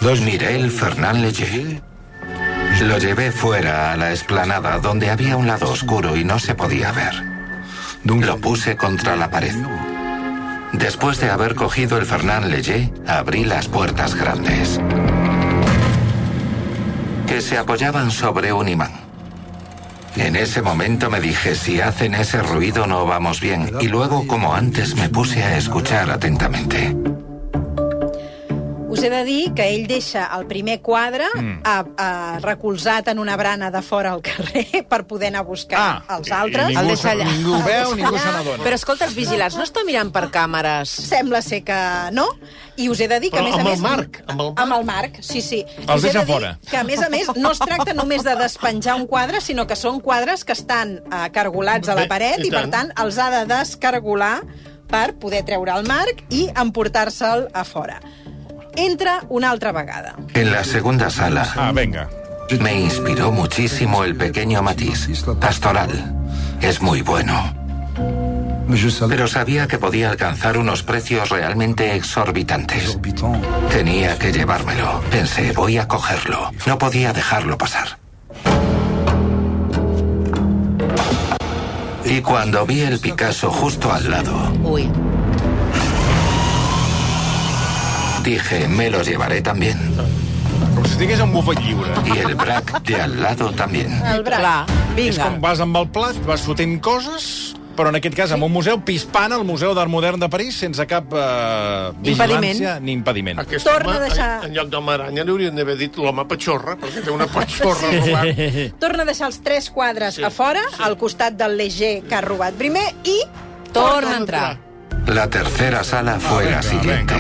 Miré 0.02 0.56
el 0.56 0.70
Fernand 0.70 1.22
Léger. 1.22 1.82
Lo 2.82 2.98
llevé 2.98 3.32
fuera 3.32 3.94
a 3.94 3.98
la 3.98 4.12
explanada 4.12 4.80
donde 4.80 5.10
había 5.10 5.38
un 5.38 5.48
lado 5.48 5.70
oscuro 5.70 6.18
y 6.18 6.24
no 6.24 6.40
se 6.40 6.56
podía 6.56 6.92
ver. 6.92 7.14
Lo 8.04 8.38
puse 8.38 8.76
contra 8.76 9.16
la 9.16 9.30
pared. 9.30 9.56
Después 10.74 11.20
de 11.20 11.32
haber 11.32 11.56
cogido 11.56 11.98
el 11.98 12.06
Fernand 12.06 12.48
Léger, 12.48 12.92
abrí 13.08 13.46
las 13.46 13.68
puertas 13.68 14.14
grandes, 14.14 14.80
que 17.28 17.42
se 17.42 17.58
apoyaban 17.58 18.12
sobre 18.12 18.52
un 18.52 18.68
imán. 18.68 18.92
En 20.18 20.36
ese 20.36 20.62
momento 20.62 21.10
me 21.10 21.20
dije, 21.20 21.56
si 21.56 21.82
hacen 21.82 22.14
ese 22.16 22.42
ruido 22.42 22.88
no 22.88 23.06
vamos 23.06 23.42
bien. 23.42 23.72
Y 23.82 23.88
luego, 23.88 24.28
como 24.28 24.54
antes, 24.54 24.96
me 24.96 25.10
puse 25.10 25.44
a 25.44 25.58
escuchar 25.58 26.10
atentamente. 26.10 26.96
He 29.06 29.10
de 29.12 29.22
dir 29.24 29.42
que 29.54 29.68
ell 29.70 29.84
deixa 29.86 30.24
el 30.34 30.48
primer 30.50 30.80
quadre 30.82 31.28
mm. 31.36 31.60
a, 31.62 31.76
a, 32.02 32.08
recolzat 32.42 33.12
en 33.12 33.20
una 33.22 33.36
brana 33.38 33.70
de 33.70 33.82
fora 33.86 34.16
al 34.16 34.24
carrer 34.26 34.82
per 34.92 35.04
poder 35.06 35.30
anar 35.30 35.44
a 35.44 35.48
buscar 35.48 35.78
ah, 35.80 36.18
els 36.18 36.32
altres. 36.34 36.72
I 36.72 36.74
ningú, 36.74 36.82
El 36.82 36.88
deixa 36.90 37.12
allà. 37.12 37.28
ningú 37.30 37.54
El 37.60 37.66
veu, 37.68 37.94
ningú 38.00 38.16
allà. 38.16 38.24
se 38.24 38.34
n'adona. 38.34 38.64
Però 38.66 38.80
escolta, 38.80 39.06
els 39.06 39.14
vigilants 39.18 39.58
no 39.60 39.66
estan 39.68 39.86
mirant 39.86 40.10
per 40.16 40.26
càmeres. 40.34 40.90
Sembla 41.06 41.44
ser 41.46 41.62
que 41.68 41.78
no. 42.18 42.26
I 42.82 42.90
us 42.90 43.00
he 43.00 43.08
de 43.08 43.20
dir 43.22 43.30
que, 43.30 43.38
Però 43.38 43.46
a 43.46 43.50
més 43.52 43.62
a 43.62 43.70
més... 43.70 43.84
marc, 43.86 44.22
amb 44.26 44.42
el 44.42 44.50
marc. 44.50 44.62
Amb 44.66 44.78
el 44.80 44.88
marc, 44.90 45.22
sí, 45.22 45.42
sí. 45.46 45.62
Els 45.86 45.94
Us 46.00 46.08
deixa 46.10 46.26
de 46.26 46.34
fora. 46.34 46.56
Que, 46.66 46.82
a 46.82 46.84
més 46.84 47.06
a 47.06 47.10
més, 47.14 47.30
no 47.38 47.54
es 47.54 47.62
tracta 47.62 47.94
només 47.94 48.26
de 48.26 48.34
despenjar 48.42 48.98
un 48.98 49.06
quadre, 49.08 49.40
sinó 49.42 49.68
que 49.70 49.78
són 49.80 50.02
quadres 50.02 50.44
que 50.44 50.58
estan 50.58 50.98
eh, 51.06 51.26
cargolats 51.36 51.94
a 51.94 51.96
la 51.96 52.08
Bé, 52.08 52.12
paret 52.12 52.42
i 52.44 52.50
i, 52.50 52.52
per 52.52 52.66
tant. 52.66 52.92
tant, 52.92 53.06
els 53.06 53.22
ha 53.22 53.30
de 53.38 53.46
descargolar 53.54 54.40
per 54.90 55.16
poder 55.22 55.42
treure 55.48 55.74
el 55.74 55.88
marc 55.88 56.26
i 56.34 56.48
emportar-se'l 56.52 57.48
a 57.54 57.64
fora. 57.66 58.02
Entra 58.76 59.24
una 59.30 59.52
altra 59.52 59.72
vegada. 59.72 60.16
En 60.34 60.52
la 60.52 60.64
segunda 60.64 61.10
sala 61.10 61.48
Ah, 61.56 61.72
venga. 61.74 62.10
me 62.60 62.80
inspiró 62.80 63.32
muchísimo 63.32 64.04
el 64.04 64.16
pequeño 64.16 64.62
matiz, 64.62 65.08
pastoral. 65.40 65.90
Es 66.62 66.82
muy 66.82 67.02
bueno. 67.02 67.54
Pero 69.08 69.28
sabía 69.28 69.68
que 69.68 69.78
podía 69.78 70.10
alcanzar 70.10 70.58
unos 70.58 70.82
precios 70.84 71.30
realmente 71.30 71.96
exorbitantes. 71.96 72.98
Tenía 73.72 74.18
que 74.18 74.32
llevármelo. 74.34 75.02
Pensé, 75.12 75.52
voy 75.54 75.78
a 75.78 75.88
cogerlo. 75.88 76.52
No 76.66 76.78
podía 76.78 77.14
dejarlo 77.14 77.58
pasar. 77.58 77.98
Y 82.06 82.22
cuando 82.22 82.66
vi 82.66 82.82
el 82.82 83.00
Picasso 83.00 83.50
justo 83.52 83.92
al 83.92 84.10
lado, 84.10 84.52
Ui. 84.64 84.90
Dije, 88.26 88.68
me 88.68 88.90
lo 88.90 89.02
llevaré 89.04 89.42
también. 89.42 89.78
Com 90.76 90.84
si 90.86 90.92
estigués 90.94 91.20
en 91.20 91.32
bufet 91.32 91.60
lliure. 91.64 91.92
Y 92.06 92.18
el 92.20 92.36
Brac 92.36 92.82
de 92.84 93.02
al 93.02 93.22
lado 93.22 93.52
también. 93.52 93.92
El 94.06 94.24
braç. 94.24 94.40
Clar, 94.40 94.66
És 94.96 94.96
vinga. 94.96 95.30
com 95.30 95.42
vas 95.42 95.60
amb 95.60 95.78
el 95.78 95.88
plat, 95.90 96.16
vas 96.26 96.42
fotent 96.42 96.80
coses, 96.82 97.56
però 97.76 97.90
en 97.92 97.96
aquest 98.00 98.16
cas 98.16 98.32
amb 98.32 98.44
un 98.48 98.52
museu 98.54 98.80
pispant 98.88 99.34
al 99.36 99.44
Museu 99.44 99.74
d'Art 99.76 99.90
Modern 99.92 100.20
de 100.20 100.30
París 100.32 100.56
sense 100.56 100.86
cap 100.88 101.12
eh, 101.12 101.92
vigilància 102.00 102.78
ni 102.80 102.94
impediment. 102.96 103.40
Aquest 103.44 103.66
Torna 103.68 103.98
home, 103.98 103.98
a 103.98 104.08
deixar- 104.08 104.46
en, 104.48 104.54
lloc 104.56 104.70
d'home 104.72 104.94
aranya, 104.94 105.24
li 105.24 105.32
haurien 105.32 105.56
d'haver 105.56 105.76
dit 105.78 105.98
l'home 105.98 106.24
patxorra, 106.26 106.78
perquè 106.80 107.04
té 107.04 107.12
una 107.12 107.28
patxorra 107.28 107.92
robant. 107.92 108.44
Torna 108.84 109.04
a 109.04 109.06
deixar 109.12 109.28
els 109.28 109.42
tres 109.44 109.70
quadres 109.70 110.16
Sí, 110.16 110.24
a 110.24 110.30
fora, 110.32 110.62
sí. 110.72 110.82
al 110.84 110.96
costat 110.98 111.36
del 111.36 111.58
Leger 111.58 112.02
que 112.08 112.16
ha 112.16 112.22
robat 112.22 112.54
primer, 112.56 112.88
i 113.04 113.20
Torna 113.76 114.14
a 114.16 114.18
entrar. 114.24 114.58
La 115.08 115.28
tercera 115.30 115.84
sala 115.84 116.20
fue 116.20 116.50
la 116.50 116.62
siguiente. 116.62 117.14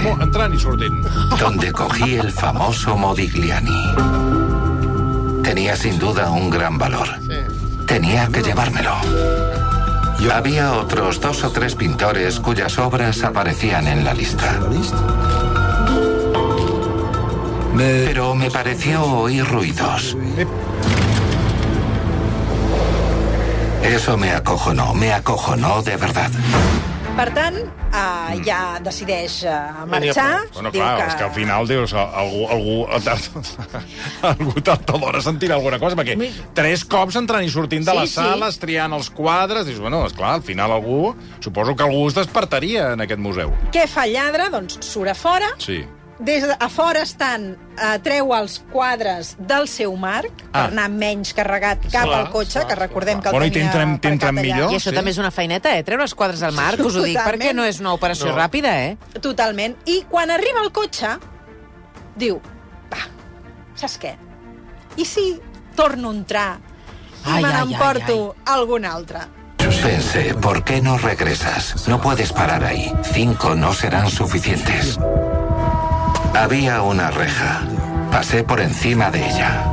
Donde 1.39 1.71
cogí 1.71 2.15
el 2.15 2.31
famoso 2.31 2.97
Modigliani. 2.97 3.93
Tenía 5.43 5.75
sin 5.75 5.99
duda 5.99 6.29
un 6.31 6.49
gran 6.49 6.77
valor. 6.77 7.07
Tenía 7.85 8.27
que 8.27 8.41
llevármelo. 8.41 8.95
Había 10.33 10.73
otros 10.73 11.21
dos 11.21 11.43
o 11.43 11.51
tres 11.51 11.75
pintores 11.75 12.39
cuyas 12.39 12.77
obras 12.79 13.23
aparecían 13.23 13.87
en 13.87 14.03
la 14.03 14.13
lista. 14.13 14.59
Pero 17.77 18.35
me 18.35 18.49
pareció 18.49 19.03
oír 19.03 19.45
ruidos. 19.45 20.17
Eso 23.83 24.17
me 24.17 24.31
acojonó, 24.31 24.93
me 24.93 25.13
acojonó 25.13 25.83
de 25.83 25.95
verdad. 25.95 26.31
Per 27.15 27.29
tant, 27.31 27.55
uh, 27.95 28.33
ja 28.43 28.75
decideix 28.83 29.37
uh, 29.47 29.85
marxar. 29.87 30.41
Bueno, 30.51 30.71
diu 30.73 30.81
clar, 30.81 31.05
és 31.07 31.15
que 31.15 31.23
al 31.23 31.31
final 31.31 31.67
dius, 31.69 31.93
algú, 31.95 32.41
algú, 32.51 32.73
algú 34.31 34.63
tard 34.65 34.91
o 34.91 34.99
d'hora 34.99 35.21
sentirà 35.23 35.55
alguna 35.55 35.79
cosa, 35.79 35.95
perquè 35.95 36.17
tres 36.57 36.83
cops 36.91 37.15
entrant 37.21 37.45
i 37.47 37.51
sortint 37.53 37.87
de 37.87 37.93
Sí, 37.95 38.01
les 38.01 38.11
sí. 38.11 38.19
sales, 38.19 38.59
triant 38.59 38.97
els 38.99 39.07
quadres, 39.15 39.63
dius, 39.69 39.79
bueno, 39.79 40.03
esclar, 40.09 40.33
al 40.41 40.43
final 40.43 40.75
algú, 40.75 41.13
suposo 41.39 41.75
que 41.75 41.87
algú 41.87 42.03
es 42.11 42.19
despertaria 42.19 42.91
en 42.97 43.05
aquest 43.07 43.23
museu. 43.23 43.55
Què 43.71 43.87
fa 43.87 44.03
el 44.09 44.17
lladre? 44.17 44.49
Doncs 44.51 44.81
surt 44.83 45.15
a 45.15 45.15
fora, 45.15 45.53
Sí. 45.63 45.85
Des 46.19 46.43
de, 46.47 46.55
a 46.57 46.69
fora 46.69 47.01
estan, 47.03 47.57
uh, 47.75 47.97
treu 48.01 48.33
els 48.33 48.61
quadres 48.71 49.35
del 49.37 49.67
seu 49.67 49.95
marc, 49.99 50.31
Ah. 50.53 50.63
per 50.65 50.71
anar 50.71 50.89
menys 50.89 51.33
carregat 51.33 51.81
cap 51.91 52.05
Clar, 52.07 52.19
al 52.21 52.29
cotxe, 52.31 52.59
clar, 52.61 52.67
que 52.67 52.75
recordem 52.75 53.19
que 53.21 53.27
el 53.29 53.33
Bueno, 53.35 53.51
tenia 53.51 53.65
t'entren- 53.71 53.89
aparcat 53.95 54.01
t'entren 54.01 54.35
allà. 54.37 54.41
millor. 54.41 54.71
I 54.71 54.75
això 54.77 54.89
sí. 54.91 54.95
també 54.95 55.11
és 55.11 55.17
una 55.17 55.31
feineta, 55.31 55.77
eh? 55.77 55.83
Treure 55.83 56.03
els 56.03 56.15
quadres 56.15 56.39
del 56.39 56.53
marc, 56.53 56.79
us 56.79 56.95
ho 56.95 57.03
dic, 57.03 57.17
Totalment. 57.17 57.41
perquè 57.43 57.53
no 57.53 57.63
és 57.65 57.79
una 57.81 57.93
operació 57.93 58.27
No. 58.27 58.37
ràpida, 58.37 58.77
eh? 58.85 58.97
Totalment. 59.21 59.75
I 59.85 60.05
quan 60.09 60.31
arriba 60.31 60.61
al 60.61 60.71
cotxe, 60.71 61.17
diu, 62.15 62.39
va, 62.91 63.03
saps 63.75 63.99
què? 63.99 64.15
I 64.95 65.03
si 65.05 65.41
torno 65.75 66.09
a 66.09 66.13
entrar 66.13 66.59
i 67.25 67.29
Ai, 67.29 67.43
me 67.43 67.49
n'emporto 67.51 68.35
algun 68.45 68.85
altre? 68.85 69.19
Pensé, 69.57 70.33
¿por 70.35 70.63
qué 70.63 70.81
no 70.81 70.97
regresas? 70.97 71.87
No 71.87 71.99
puedes 71.99 72.31
parar 72.31 72.63
ahí. 72.63 72.91
Cinco 73.03 73.53
no 73.55 73.73
serán 73.73 74.09
suficientes. 74.09 74.97
Había 76.35 76.81
una 76.81 77.11
reja. 77.11 77.61
Pasé 78.11 78.43
por 78.43 78.59
encima 78.59 79.09
de 79.09 79.25
ella. 79.25 79.63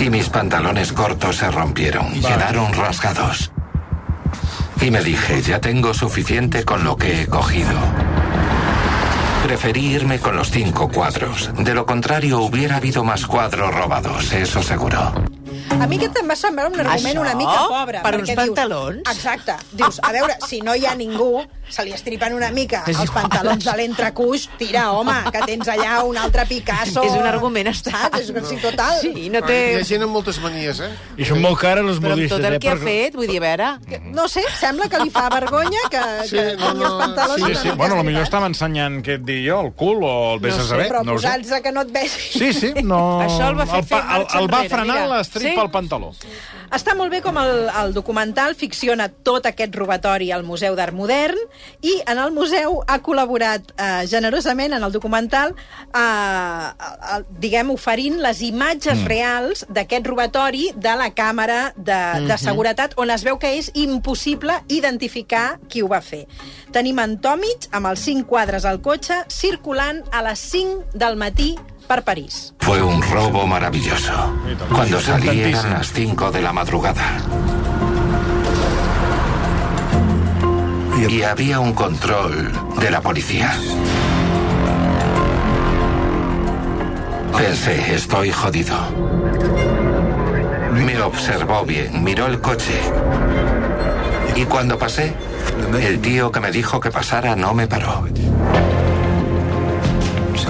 Y 0.00 0.08
mis 0.08 0.30
pantalones 0.30 0.92
cortos 0.92 1.36
se 1.36 1.50
rompieron. 1.50 2.10
Quedaron 2.20 2.72
rasgados. 2.72 3.52
Y 4.80 4.90
me 4.90 5.02
dije, 5.02 5.42
ya 5.42 5.60
tengo 5.60 5.92
suficiente 5.92 6.64
con 6.64 6.84
lo 6.84 6.96
que 6.96 7.22
he 7.22 7.26
cogido. 7.26 7.78
Preferí 9.44 9.94
irme 9.94 10.18
con 10.18 10.36
los 10.36 10.50
cinco 10.50 10.88
cuadros. 10.88 11.50
De 11.58 11.74
lo 11.74 11.84
contrario, 11.84 12.40
hubiera 12.40 12.76
habido 12.76 13.04
más 13.04 13.26
cuadros 13.26 13.74
robados, 13.74 14.32
eso 14.32 14.62
seguro. 14.62 15.35
A 15.80 15.86
mi 15.86 15.96
aquest 15.98 16.16
em 16.22 16.28
va 16.30 16.36
semblar 16.38 16.68
un 16.70 16.78
argument 16.80 17.16
Això? 17.16 17.20
una 17.20 17.34
mica 17.34 17.58
pobre. 17.68 18.00
Per 18.04 18.14
uns 18.20 18.28
dius- 18.30 18.38
pantalons? 18.38 19.02
Exacte. 19.10 19.56
Dius, 19.72 20.00
a 20.02 20.12
veure, 20.12 20.36
si 20.46 20.60
no 20.64 20.74
hi 20.74 20.86
ha 20.86 20.94
ningú, 20.94 21.42
se 21.68 21.82
li 21.84 21.90
estripen 21.92 22.32
una 22.36 22.50
mica 22.54 22.84
És 22.86 22.94
els 23.00 23.08
igual. 23.10 23.24
pantalons 23.26 23.64
de 23.64 23.72
l'entrecuix, 23.76 24.44
tira, 24.56 24.92
home, 24.92 25.12
que 25.32 25.40
tens 25.46 25.66
allà 25.68 26.02
un 26.06 26.16
altre 26.16 26.44
Picasso. 26.46 27.02
És 27.02 27.12
un 27.12 27.26
argument. 27.26 27.72
Saps? 27.74 28.20
És 28.20 28.30
que 28.30 28.40
sí, 28.46 28.56
total. 28.62 29.00
Sí, 29.00 29.28
no 29.28 29.40
Hi 29.40 29.42
ha 29.42 29.46
té... 29.46 29.84
gent 29.84 30.02
amb 30.06 30.12
moltes 30.12 30.38
manies, 30.40 30.78
eh? 30.80 30.90
I 31.18 31.24
són 31.26 31.40
molt 31.42 31.58
cares 31.58 31.84
les 31.84 31.98
Però 31.98 32.12
amb 32.12 32.20
modistes, 32.20 32.36
tot 32.38 32.46
el 32.46 32.54
eh? 32.54 32.58
que 32.62 32.68
ha 32.70 32.76
per- 32.76 32.84
fet, 32.86 33.14
vull 33.18 33.26
dir, 33.26 33.38
a 33.42 33.46
veure... 33.48 34.02
No 34.14 34.28
sé, 34.28 34.44
sembla 34.60 34.88
que 34.88 35.00
li 35.02 35.10
fa 35.10 35.28
vergonya 35.32 35.82
que, 35.90 36.02
Sí, 36.30 36.36
que 36.36 36.44
no, 36.56 36.70
tingui 36.70 36.84
els 36.86 36.92
no, 36.92 36.98
pantalons... 37.02 37.42
Sí, 37.46 37.54
sí, 37.66 37.74
bueno, 37.76 37.96
potser 37.96 38.22
estava 38.22 38.46
ensenyant, 38.46 39.00
què 39.02 39.18
et 39.18 39.24
dic 39.26 39.42
jo, 39.48 39.60
el 39.66 39.72
cul 39.74 40.04
o 40.06 40.14
el 40.34 40.40
vés 40.40 40.54
No 40.54 40.60
a 40.60 40.62
sé, 40.62 40.68
saber. 40.70 40.88
Però 40.92 41.02
no 41.02 41.18
sé. 41.18 41.26
posats 41.26 41.52
a 41.58 41.60
que 41.66 41.72
no 41.72 41.80
et 41.82 41.90
vegi. 41.92 42.38
Sí, 42.38 42.52
sí, 42.54 42.72
no... 42.84 43.00
Això 43.26 43.50
el 43.50 43.58
va 43.58 43.66
fer 43.66 43.82
el, 43.82 43.88
fer 43.90 44.02
marxa 44.04 44.38
el, 44.38 44.44
el 44.44 44.52
va 44.54 44.62
frenar 44.70 45.00
mira. 45.02 45.10
l'estrip 45.16 45.50
Sí? 45.50 45.55
Al 45.60 45.70
pantaló. 45.74 46.12
Està 46.74 46.94
molt 46.98 47.12
bé 47.12 47.20
com 47.24 47.36
el, 47.40 47.68
el 47.82 47.94
documental 47.96 48.54
ficciona 48.58 49.08
tot 49.08 49.46
aquest 49.46 49.74
robatori 49.76 50.30
al 50.32 50.44
Museu 50.46 50.76
d'Art 50.78 50.94
Modern 50.96 51.38
i 51.82 51.96
en 52.06 52.18
el 52.22 52.32
museu 52.34 52.80
ha 52.86 52.98
col·laborat 53.02 53.72
eh, 53.76 54.06
generosament 54.10 54.76
en 54.76 54.86
el 54.86 54.92
documental 54.94 55.52
eh, 55.52 56.00
eh, 56.00 57.20
diguem, 57.42 57.70
oferint 57.74 58.20
les 58.22 58.42
imatges 58.46 58.98
mm. 58.98 59.06
reals 59.10 59.66
d'aquest 59.68 60.06
robatori 60.06 60.70
de 60.74 60.96
la 60.98 61.10
càmera 61.14 61.72
de, 61.76 62.00
de 62.26 62.36
Mhm. 62.36 62.44
seguretat 62.44 62.94
on 62.96 63.10
es 63.10 63.24
veu 63.24 63.38
que 63.38 63.56
és 63.58 63.70
impossible 63.74 64.52
identificar 64.68 65.58
qui 65.68 65.82
ho 65.82 65.88
va 65.88 66.00
fer. 66.00 66.26
Tenim 66.72 66.98
en 66.98 67.18
Tomic 67.20 67.68
amb 67.72 67.86
els 67.86 68.00
cinc 68.00 68.26
quadres 68.26 68.64
al 68.64 68.80
cotxe 68.82 69.24
circulant 69.28 70.02
a 70.12 70.22
les 70.22 70.38
5 70.38 70.84
del 70.94 71.16
matí 71.16 71.56
per 71.86 72.02
París. 72.02 72.54
Fue 72.58 72.82
un 72.82 73.02
robo 73.02 73.46
maravilloso. 73.46 74.12
Cuando 74.72 75.00
salí 75.00 75.40
eran 75.40 75.70
las 75.70 75.92
5 75.92 76.30
de 76.30 76.42
la 76.42 76.52
madrugada. 76.52 77.18
Y 81.08 81.22
había 81.22 81.60
un 81.60 81.72
control 81.72 82.52
de 82.80 82.90
la 82.90 83.00
policía. 83.00 83.54
Pensé, 87.36 87.94
estoy 87.94 88.32
jodido. 88.32 88.76
Me 90.72 91.00
observó 91.00 91.64
bien, 91.64 92.02
miró 92.02 92.26
el 92.26 92.40
coche. 92.40 92.80
Y 94.34 94.44
cuando 94.44 94.78
pasé, 94.78 95.14
el 95.80 96.00
tío 96.00 96.32
que 96.32 96.40
me 96.40 96.50
dijo 96.50 96.80
que 96.80 96.90
pasara 96.90 97.36
no 97.36 97.54
me 97.54 97.66
paró. 97.66 98.04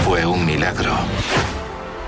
Fue 0.04 0.24
un 0.24 0.46
milagro. 0.46 0.92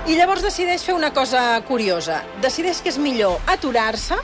I 0.09 0.15
llavors 0.17 0.41
decideix 0.41 0.81
fer 0.81 0.95
una 0.97 1.11
cosa 1.13 1.61
curiosa. 1.67 2.23
Decideix 2.41 2.79
que 2.81 2.89
és 2.89 2.97
millor 2.97 3.37
aturar-se, 3.51 4.15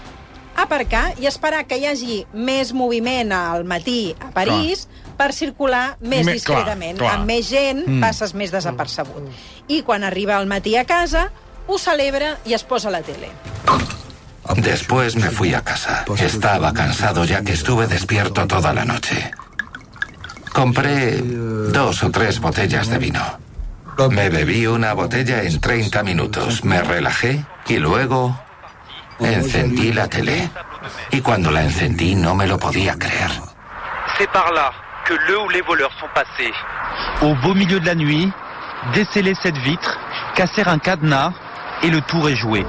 aparcar 0.58 1.12
i 1.22 1.28
esperar 1.30 1.66
que 1.70 1.78
hi 1.78 1.86
hagi 1.86 2.16
més 2.34 2.72
moviment 2.74 3.32
al 3.36 3.66
matí 3.70 4.16
a 4.24 4.32
París 4.34 4.88
per 5.20 5.32
circular 5.36 5.98
més 6.02 6.26
Me- 6.26 6.34
discretament. 6.40 6.98
clar, 6.98 7.10
clar. 7.12 7.20
Amb 7.20 7.28
més 7.30 7.50
gent 7.50 7.84
Mm. 7.88 8.02
passes 8.02 8.34
més 8.34 8.52
desapercebut. 8.52 9.30
I 9.68 9.84
quan 9.84 10.04
arriba 10.04 10.38
al 10.38 10.48
matí 10.48 10.76
a 10.76 10.86
casa, 10.86 11.30
ho 11.68 11.78
celebra 11.78 12.38
i 12.46 12.54
es 12.54 12.64
posa 12.64 12.88
a 12.88 12.92
la 12.92 13.02
tele. 13.02 13.30
Después 14.58 15.16
me 15.16 15.30
fui 15.30 15.54
a 15.54 15.62
casa. 15.62 16.06
Estaba 16.20 16.74
cansado 16.74 17.26
ya 17.26 17.42
que 17.44 17.54
estuve 17.54 17.88
despierto 17.88 18.48
toda 18.48 18.74
la 18.74 18.86
noche. 18.86 19.32
Compré 20.54 21.18
dos 21.22 22.04
o 22.04 22.10
tres 22.12 22.40
botellas 22.40 22.88
de 22.90 22.98
vino. 22.98 23.45
Me 23.98 24.30
bebí 24.30 24.68
una 24.68 24.94
botella 24.94 25.44
en 25.44 25.60
30 25.60 26.04
minutos, 26.04 26.64
me 26.66 26.82
relajé 26.82 27.46
y 27.68 27.78
luego 27.78 28.38
encendí 29.20 29.94
la 29.94 30.08
tele. 30.08 30.50
Y 31.12 31.22
cuando 31.22 31.50
la 31.50 31.64
encendí 31.64 32.14
no 32.14 32.36
me 32.36 32.46
lo 32.46 32.58
podía 32.58 32.96
creer. 32.98 33.32
C'est 34.18 34.30
par 34.32 34.52
là 34.54 34.72
que 35.06 35.14
le 35.14 35.38
ou 35.40 35.50
les 35.50 35.62
voleurs 35.62 35.92
sont 36.00 36.10
passés. 36.14 36.54
Au 37.22 37.36
beau 37.36 37.54
milieu 37.54 37.80
de 37.80 37.86
la 37.86 37.96
nuit, 37.96 38.32
déceler 38.94 39.34
cette 39.42 39.58
vitre, 39.58 39.98
casser 40.36 40.68
un 40.68 40.78
cadenas 40.78 41.32
et 41.82 41.90
le 41.90 42.02
tour 42.02 42.30
est 42.30 42.36
joué. 42.36 42.66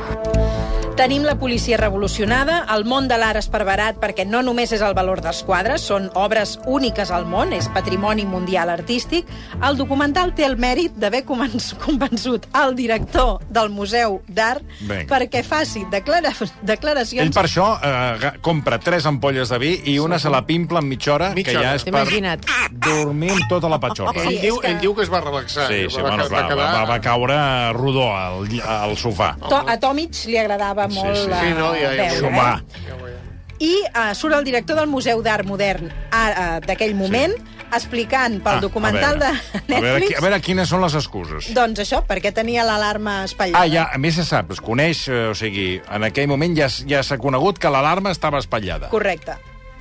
Tenim 0.96 1.24
la 1.24 1.35
policia 1.37 1.76
revolucionada, 1.76 2.62
el 2.72 2.87
món 2.88 3.04
de 3.04 3.18
l'art 3.20 3.37
esparverat 3.37 3.98
perquè 4.00 4.24
no 4.24 4.38
només 4.40 4.70
és 4.72 4.80
el 4.80 4.94
valor 4.96 5.20
dels 5.20 5.42
quadres, 5.44 5.82
són 5.85 6.06
obres 6.16 6.54
úniques 6.64 7.11
al 7.12 7.26
món, 7.28 7.50
és 7.52 7.66
patrimoni 7.74 8.24
mundial 8.24 8.72
artístic. 8.72 9.28
El 9.61 9.76
documental 9.76 10.32
té 10.35 10.46
el 10.48 10.56
mèrit 10.56 10.96
d'haver 10.96 11.20
convençut 11.28 12.46
el 12.56 12.72
director 12.78 13.44
del 13.52 13.68
Museu 13.74 14.22
d'Art 14.26 14.64
perquè 15.11 15.42
faci 15.44 15.82
declara 15.92 16.32
declaracions... 16.64 17.26
Ell 17.28 17.35
per 17.37 17.44
això 17.44 17.68
eh, 17.76 18.32
compra 18.40 18.80
tres 18.80 19.04
ampolles 19.04 19.52
de 19.52 19.61
vi 19.61 19.74
i 19.92 19.98
una 20.00 20.16
se 20.18 20.32
la 20.32 20.46
pimpla 20.48 20.80
en 20.80 20.88
mitja 20.88 21.12
hora, 21.18 21.30
Mitja 21.37 21.59
que 21.59 21.61
ja 21.61 21.74
és 21.76 21.85
per 21.85 21.92
Imagina't. 21.92 22.48
dormir 22.88 23.35
amb 23.37 23.44
tota 23.52 23.68
la 23.68 23.76
patxorra. 23.85 24.24
ell, 24.24 24.40
diu, 24.40 24.62
ell 24.64 24.80
diu 24.80 24.96
que 24.96 25.04
es 25.04 25.12
va 25.12 25.20
relaxar. 25.20 25.68
Sí, 25.68 25.85
que 25.85 25.92
sí, 25.92 26.00
bueno, 26.00 26.24
va, 26.32 26.48
va, 26.48 26.72
va, 26.72 26.82
va 26.94 26.98
caure 27.04 27.38
rodó 27.76 28.09
al, 28.16 28.48
al 28.64 28.96
sofà. 28.96 29.35
To 29.44 29.61
a 29.61 29.76
Tomic 29.76 30.24
li 30.24 30.40
agradava 30.40 30.86
molt 30.88 31.16
sí. 31.16 31.31
eh, 31.31 31.40
Sí, 31.42 31.53
no, 31.59 31.72
ja, 31.75 31.90
ja, 31.94 32.09
veure, 32.11 32.18
Sumar. 32.18 32.62
eh? 32.62 33.12
I 33.59 33.72
uh, 33.88 34.11
surt 34.12 34.35
el 34.37 34.44
director 34.44 34.77
del 34.77 34.87
Museu 34.87 35.22
d'Art 35.25 35.46
Modern 35.49 35.87
uh, 35.88 36.59
d'aquell 36.61 36.92
moment 36.94 37.33
explicant 37.72 38.37
pel 38.44 38.59
Ah, 38.59 38.61
documental 38.61 39.16
a 39.16 39.18
de 39.18 39.31
veure. 39.33 39.40
A 39.57 39.81
veure, 39.81 39.92
Netflix 39.96 40.18
a 40.18 40.22
veure 40.22 40.40
quines 40.44 40.68
són 40.68 40.85
les 40.85 40.94
excuses. 40.94 41.49
doncs 41.57 41.81
això, 41.83 42.03
perquè 42.07 42.33
tenia 42.37 42.62
l'alarma 42.68 43.25
espatllada. 43.25 43.64
Ah, 43.64 43.66
ja, 43.72 43.88
a 43.92 43.99
més 43.99 44.14
se 44.20 44.25
sap, 44.29 44.53
es 44.53 44.61
coneix, 44.61 45.09
eh, 45.09 45.31
o 45.33 45.35
sigui, 45.35 45.81
en 45.90 46.05
aquell 46.07 46.29
moment 46.29 46.55
ja, 46.57 46.68
ja 46.87 47.03
s'ha 47.03 47.18
conegut 47.18 47.59
que 47.59 47.72
l'alarma 47.72 48.12
estava 48.14 48.38
espatllada. 48.38 48.88
Correcte. 48.92 49.35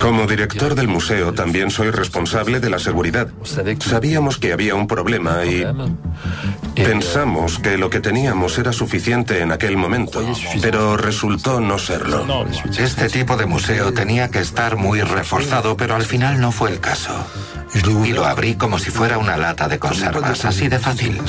Como 0.06 0.24
director 0.28 0.76
del 0.76 0.86
museo 0.86 1.34
también 1.34 1.68
soy 1.68 1.90
responsable 1.90 2.60
de 2.60 2.70
la 2.70 2.78
seguridad. 2.78 3.26
Sabíamos 3.80 4.38
que 4.38 4.52
había 4.52 4.76
un 4.76 4.86
problema 4.86 5.44
y 5.44 5.66
pensamos 6.76 7.58
que 7.58 7.76
lo 7.76 7.90
que 7.90 7.98
teníamos 7.98 8.56
era 8.56 8.72
suficiente 8.72 9.40
en 9.40 9.50
aquel 9.50 9.76
momento, 9.76 10.24
pero 10.62 10.96
resultó 10.96 11.60
no 11.60 11.76
serlo. 11.76 12.46
Este 12.78 13.08
tipo 13.08 13.36
de 13.36 13.46
museo 13.46 13.92
tenía 13.92 14.30
que 14.30 14.38
estar 14.38 14.76
muy 14.76 15.00
reforzado, 15.00 15.76
pero 15.76 15.96
al 15.96 16.04
final 16.04 16.40
no 16.40 16.52
fue 16.52 16.70
el 16.70 16.78
caso. 16.78 17.12
Y 17.74 18.12
lo 18.12 18.26
abrí 18.26 18.54
como 18.54 18.78
si 18.78 18.92
fuera 18.92 19.18
una 19.18 19.36
lata 19.36 19.66
de 19.66 19.80
conservas, 19.80 20.44
así 20.44 20.68
de 20.68 20.78
fácil. 20.78 21.20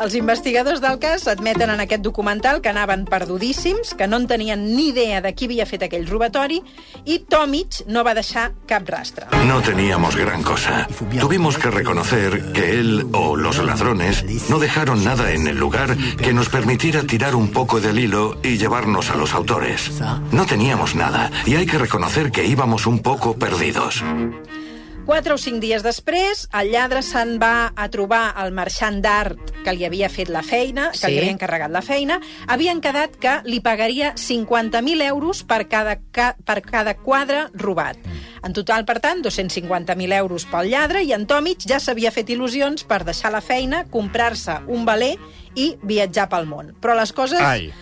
Els 0.00 0.14
investigadors 0.16 0.80
del 0.80 0.98
cas 0.98 1.26
admeten 1.28 1.70
en 1.70 1.80
aquest 1.84 2.02
documental 2.02 2.60
que 2.62 2.70
anaven 2.70 3.04
perdudíssims, 3.04 3.92
que 3.94 4.08
no 4.08 4.16
en 4.16 4.26
tenien 4.26 4.64
ni 4.74 4.88
idea 4.88 5.20
de 5.20 5.34
qui 5.36 5.50
havia 5.50 5.66
fet 5.68 5.84
aquell 5.84 6.06
robatori, 6.08 6.62
i 7.04 7.18
Tomic 7.28 7.82
no 7.86 8.04
va 8.06 8.14
deixar 8.16 8.50
cap 8.66 8.88
rastre. 8.88 9.28
No 9.46 9.60
teníamos 9.60 10.16
gran 10.16 10.42
cosa. 10.42 10.86
Tuvimos 11.20 11.58
que 11.58 11.70
reconocer 11.70 12.52
que 12.52 12.80
él 12.80 13.06
o 13.12 13.36
los 13.36 13.58
ladrones 13.58 14.24
no 14.48 14.58
dejaron 14.58 15.04
nada 15.04 15.32
en 15.32 15.46
el 15.46 15.58
lugar 15.58 15.96
que 16.16 16.32
nos 16.32 16.48
permitiera 16.48 17.02
tirar 17.02 17.34
un 17.34 17.50
poco 17.50 17.80
del 17.80 17.98
hilo 17.98 18.38
y 18.42 18.56
llevarnos 18.56 19.10
a 19.10 19.16
los 19.16 19.34
autores. 19.34 19.90
No 20.32 20.46
teníamos 20.46 20.94
nada 20.94 21.30
y 21.46 21.56
hay 21.56 21.66
que 21.66 21.78
reconocer 21.78 22.32
que 22.32 22.46
íbamos 22.46 22.86
un 22.86 23.00
poco 23.00 23.34
perdidos. 23.36 24.02
Quatre 25.02 25.34
o 25.34 25.38
cinc 25.40 25.58
dies 25.58 25.82
després, 25.82 26.44
el 26.54 26.68
lladre 26.70 27.00
se'n 27.02 27.34
va 27.42 27.72
a 27.74 27.88
trobar 27.90 28.36
el 28.38 28.52
marxant 28.54 29.00
d'art 29.02 29.50
que 29.64 29.72
li 29.74 29.82
havia 29.84 30.06
fet 30.08 30.30
la 30.30 30.44
feina, 30.46 30.90
que 30.92 30.98
Sí. 30.98 31.08
li 31.10 31.18
havia 31.18 31.32
encarregat 31.32 31.72
la 31.74 31.82
feina, 31.82 32.20
havien 32.46 32.80
quedat 32.80 33.16
que 33.18 33.40
li 33.44 33.58
pagaria 33.60 34.12
50.000 34.14 35.02
euros 35.02 35.42
per 35.42 35.66
cada, 35.68 35.98
ca, 36.12 36.36
per 36.44 36.62
cada 36.62 36.94
quadre 36.94 37.48
robat. 37.52 37.98
En 38.44 38.52
total, 38.52 38.84
per 38.84 39.00
tant, 39.00 39.22
250.000 39.22 40.12
euros 40.12 40.46
pel 40.46 40.70
lladre 40.70 41.02
i 41.02 41.12
en 41.12 41.26
Tomic 41.26 41.66
ja 41.66 41.80
s'havia 41.80 42.12
fet 42.12 42.28
il·lusions 42.30 42.84
per 42.86 43.02
deixar 43.04 43.32
la 43.32 43.40
feina, 43.40 43.84
comprar-se 43.90 44.60
un 44.68 44.84
valer 44.84 45.16
i 45.56 45.76
viatjar 45.82 46.28
pel 46.28 46.46
món. 46.46 46.76
Però 46.80 46.94
les 46.94 47.12
coses... 47.12 47.40
Ai. 47.40 47.72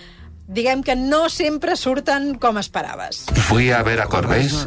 Diguem 0.50 0.82
que 0.82 0.96
no 0.96 1.28
sempre 1.28 1.76
surten 1.76 2.34
com 2.40 2.58
esperaves. 2.58 3.26
Fui 3.46 3.70
a 3.70 3.84
ver 3.84 4.00
a 4.00 4.06
Corbés 4.06 4.66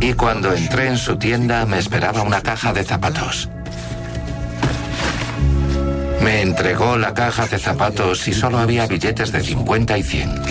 y 0.00 0.14
cuando 0.14 0.52
entré 0.52 0.88
en 0.88 0.96
su 0.96 1.16
tienda 1.16 1.66
me 1.66 1.78
esperaba 1.78 2.22
una 2.22 2.40
caja 2.42 2.72
de 2.72 2.84
zapatos. 2.84 3.48
Me 6.22 6.42
entregó 6.42 6.96
la 6.96 7.14
caja 7.14 7.46
de 7.46 7.58
zapatos 7.58 8.26
y 8.28 8.32
solo 8.32 8.58
había 8.58 8.86
billetes 8.86 9.32
de 9.32 9.42
50 9.42 9.98
y 9.98 10.02
100. 10.02 10.42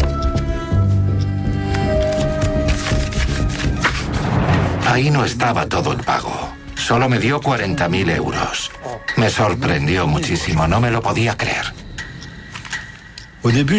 Ahí 4.88 5.10
no 5.12 5.26
estaba 5.26 5.68
todo 5.68 5.92
el 5.94 6.00
pago. 6.00 6.54
Solo 6.76 7.08
me 7.08 7.20
dio 7.20 7.40
40.000 7.40 8.16
euros. 8.16 8.72
Me 9.18 9.30
sorprendió 9.30 10.08
muchísimo, 10.08 10.68
no 10.68 10.80
me 10.80 10.92
lo 10.92 11.02
podía 11.02 11.38
creer. 11.38 11.74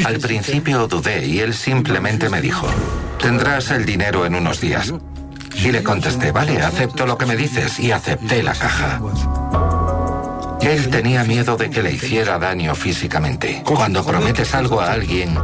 Al 0.04 0.18
principio 0.18 0.86
dudé 0.86 1.26
y 1.26 1.40
él 1.40 1.52
simplemente 1.54 2.28
me 2.28 2.40
dijo, 2.40 2.68
tendrás 3.20 3.70
el 3.70 3.84
dinero 3.84 4.24
en 4.24 4.34
unos 4.34 4.60
días. 4.60 4.92
Y 5.62 5.72
le 5.72 5.82
contesté, 5.82 6.32
vale, 6.32 6.60
acepto 6.62 7.06
lo 7.06 7.18
que 7.18 7.26
me 7.26 7.36
dices 7.36 7.78
y 7.78 7.92
acepté 7.92 8.42
la 8.42 8.54
caja. 8.54 9.00
Él 10.62 10.88
tenía 10.88 11.22
miedo 11.24 11.56
de 11.56 11.68
que 11.68 11.82
le 11.82 11.92
hiciera 11.92 12.38
daño 12.38 12.74
físicamente. 12.74 13.62
Cuando 13.64 14.04
prometes 14.04 14.54
algo 14.54 14.80
a 14.80 14.92
alguien, 14.92 15.38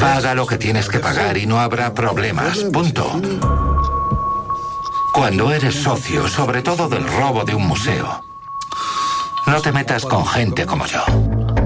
paga 0.00 0.34
lo 0.34 0.46
que 0.46 0.56
tienes 0.56 0.88
que 0.88 1.00
pagar 1.00 1.36
y 1.36 1.46
no 1.46 1.60
habrá 1.60 1.92
problemas. 1.94 2.58
Punto. 2.72 3.20
Cuando 5.12 5.52
eres 5.52 5.74
socio, 5.74 6.28
sobre 6.28 6.62
todo 6.62 6.88
del 6.88 7.06
robo 7.06 7.44
de 7.44 7.54
un 7.54 7.66
museo, 7.66 8.24
no 9.46 9.60
te 9.60 9.72
metas 9.72 10.04
con 10.04 10.24
gente 10.26 10.64
como 10.64 10.86
yo. 10.86 11.02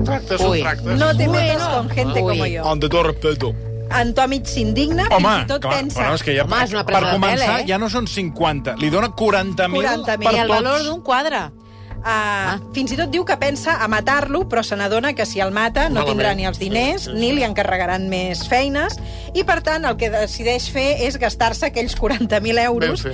Tractes. 0.05 0.40
no 0.40 1.16
te 1.16 1.29
metes 1.29 1.62
con 1.62 1.90
gente 1.90 2.20
como 2.20 2.46
yo. 2.46 2.62
En 3.94 4.11
Tomic 4.16 4.49
s'indigna, 4.51 5.07
Home, 5.14 5.20
fins 5.22 5.44
i 5.44 5.51
tot 5.53 5.62
clar, 5.62 5.77
pensa... 5.79 6.01
però 6.01 6.16
és 6.16 6.25
que 6.27 6.35
ja, 6.35 6.46
Home, 6.46 6.59
és 6.64 6.75
una 6.75 6.83
per 6.88 7.05
començar, 7.05 7.37
pèl, 7.38 7.62
eh? 7.62 7.68
ja 7.70 7.79
no 7.79 7.90
són 7.92 8.09
50, 8.11 8.75
li 8.83 8.90
dona 8.90 9.12
40.000 9.14 9.79
40.000. 9.79 10.25
per 10.25 10.35
I 10.35 10.42
el 10.42 10.51
tots. 10.51 10.57
valor 10.57 10.83
d'un 10.88 11.01
quadre. 11.07 11.44
Uh, 11.96 12.12
ah. 12.12 12.59
Fins 12.75 12.92
i 12.94 12.99
tot 12.99 13.11
diu 13.11 13.25
que 13.27 13.35
pensa 13.40 13.79
a 13.83 13.88
matar-lo, 13.90 14.44
però 14.51 14.62
se 14.66 14.77
n'adona 14.79 15.11
que 15.18 15.27
si 15.27 15.40
el 15.42 15.51
mata 15.51 15.88
no 15.88 16.01
Malament. 16.01 16.12
tindrà 16.12 16.35
ni 16.38 16.46
els 16.46 16.61
diners, 16.62 17.09
ni 17.14 17.33
li 17.35 17.42
encarregaran 17.46 18.07
més 18.11 18.44
feines, 18.51 18.99
i 19.35 19.42
per 19.49 19.59
tant 19.66 19.88
el 19.88 19.96
que 19.99 20.12
decideix 20.12 20.68
fer 20.70 20.88
és 21.07 21.18
gastar-se 21.18 21.66
aquells 21.66 21.96
40.000 21.99 22.62
euros. 22.66 23.07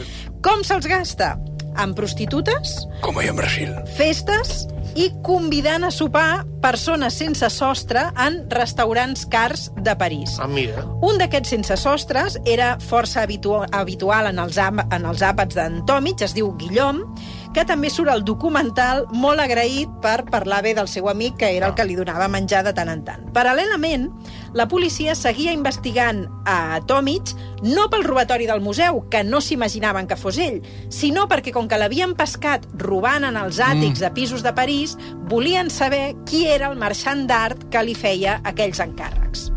Com 0.45 0.65
se'ls 0.67 0.89
gasta? 0.91 1.37
Amb 1.77 1.97
prostitutes, 1.97 2.87
Como 3.01 3.21
ahí 3.21 3.29
en 3.29 3.37
Brasil. 3.37 3.75
festes 3.97 4.67
i 4.95 5.07
convidant 5.25 5.85
a 5.85 5.91
sopar 5.91 6.45
persones 6.61 7.15
sense 7.17 7.49
sostre 7.51 8.03
en 8.21 8.43
restaurants 8.51 9.25
cars 9.27 9.71
de 9.81 9.95
París. 9.97 10.37
Ah, 10.39 10.47
mira. 10.47 10.85
Un 11.01 11.17
d'aquests 11.19 11.49
sense 11.49 11.77
sostres 11.81 12.37
era 12.45 12.75
força 12.79 13.23
habitu 13.23 13.55
habitual 13.73 14.29
en 14.29 14.39
els, 14.39 14.59
en 14.59 15.07
els 15.09 15.23
àpats 15.25 15.57
d'en 15.57 15.81
Tomic, 15.89 16.21
es 16.21 16.35
diu 16.37 16.53
Guillaume, 16.61 17.07
que 17.53 17.65
també 17.69 17.91
surt 17.93 18.11
al 18.13 18.25
documental 18.25 19.05
molt 19.13 19.43
agraït 19.43 19.91
per 20.03 20.25
parlar 20.31 20.63
bé 20.65 20.75
del 20.75 20.89
seu 20.89 21.09
amic, 21.11 21.37
que 21.41 21.51
era 21.57 21.69
el 21.69 21.77
que 21.79 21.87
li 21.87 21.97
donava 21.99 22.29
menjar 22.33 22.63
de 22.67 22.73
tant 22.77 22.91
en 22.93 23.05
tant. 23.05 23.29
Paral·lelament, 23.35 24.09
la 24.57 24.69
policia 24.69 25.15
seguia 25.15 25.53
investigant 25.53 26.27
a 26.49 26.81
Tomic 26.89 27.35
no 27.63 27.89
pel 27.93 28.05
robatori 28.05 28.49
del 28.49 28.61
museu, 28.65 29.05
que 29.11 29.23
no 29.25 29.41
s'imaginaven 29.41 30.09
que 30.09 30.19
fos 30.19 30.39
ell, 30.43 30.61
sinó 30.91 31.29
perquè, 31.31 31.53
com 31.55 31.69
que 31.69 31.79
l'havien 31.81 32.17
pescat 32.19 32.67
robant 32.81 33.29
en 33.29 33.39
els 33.41 33.61
àtics 33.63 34.03
de 34.03 34.13
pisos 34.13 34.43
de 34.43 34.53
París, 34.57 34.97
volien 35.31 35.71
saber 35.71 36.15
qui 36.29 36.47
era 36.49 36.73
el 36.73 36.79
marxant 36.79 37.27
d'art 37.29 37.69
que 37.71 37.85
li 37.85 37.95
feia 37.95 38.41
aquells 38.45 38.81
encàrrecs. 38.83 39.51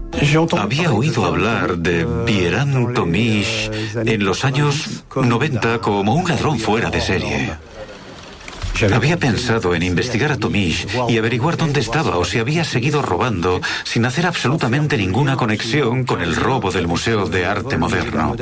Había 0.58 0.94
oído 0.94 1.26
hablar 1.26 1.78
de 1.78 2.06
Pierre 2.26 2.64
Tomish 2.94 3.70
en 3.96 4.24
los 4.24 4.46
años 4.46 5.04
90 5.14 5.82
como 5.82 6.16
un 6.16 6.28
ladrón 6.28 6.58
fuera 6.58 6.90
de 6.90 7.02
serie. 7.02 7.75
Había 8.94 9.18
pensado 9.18 9.74
en 9.74 9.84
investigar 9.84 10.32
a 10.32 10.38
Tomish 10.38 10.88
y 11.08 11.18
averiguar 11.18 11.58
dónde 11.58 11.80
estaba 11.80 12.18
o 12.18 12.26
si 12.26 12.40
había 12.40 12.64
seguido 12.64 13.02
robando 13.02 13.62
sin 13.84 14.06
hacer 14.06 14.26
absolutamente 14.26 14.98
ninguna 14.98 15.36
conexión 15.38 16.04
con 16.04 16.22
el 16.22 16.36
robo 16.36 16.72
del 16.72 16.88
Museo 16.88 17.28
de 17.28 17.46
Arte 17.46 17.78
Moderno. 17.78 18.36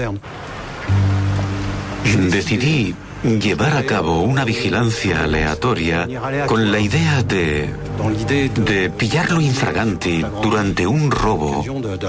Decidí 2.30 2.96
llevar 3.24 3.78
a 3.78 3.84
cabo 3.84 4.22
una 4.22 4.44
vigilancia 4.44 5.24
aleatoria 5.24 6.08
con 6.48 6.72
la 6.72 6.80
idea 6.80 7.24
de 7.24 7.74
de 8.56 8.90
pillarlo 8.90 9.40
infraganti 9.40 10.26
durante 10.42 10.86
un 10.88 11.12
robo, 11.12 11.64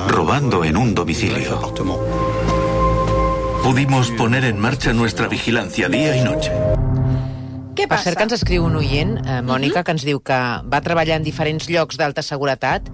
robando 0.08 0.64
en 0.64 0.76
un 0.76 0.94
domicilio. 0.94 1.74
Pudimos 3.62 4.10
poner 4.10 4.44
en 4.44 4.58
marcha 4.58 4.92
nuestra 4.92 5.28
vigilancia 5.28 5.88
día 5.88 6.16
y 6.16 6.22
noche. 6.22 6.50
Què 7.74 7.88
Per 7.88 7.96
passa? 7.96 8.10
cert, 8.10 8.18
que 8.18 8.26
ens 8.28 8.36
escriu 8.36 8.64
un 8.64 8.76
oient, 8.78 9.18
eh, 9.26 9.42
Mònica, 9.42 9.82
que 9.84 9.94
ens 9.96 10.04
diu 10.06 10.20
que 10.22 10.40
va 10.70 10.80
treballar 10.80 11.16
en 11.18 11.26
diferents 11.26 11.68
llocs 11.68 11.98
d'alta 11.98 12.22
seguretat 12.22 12.90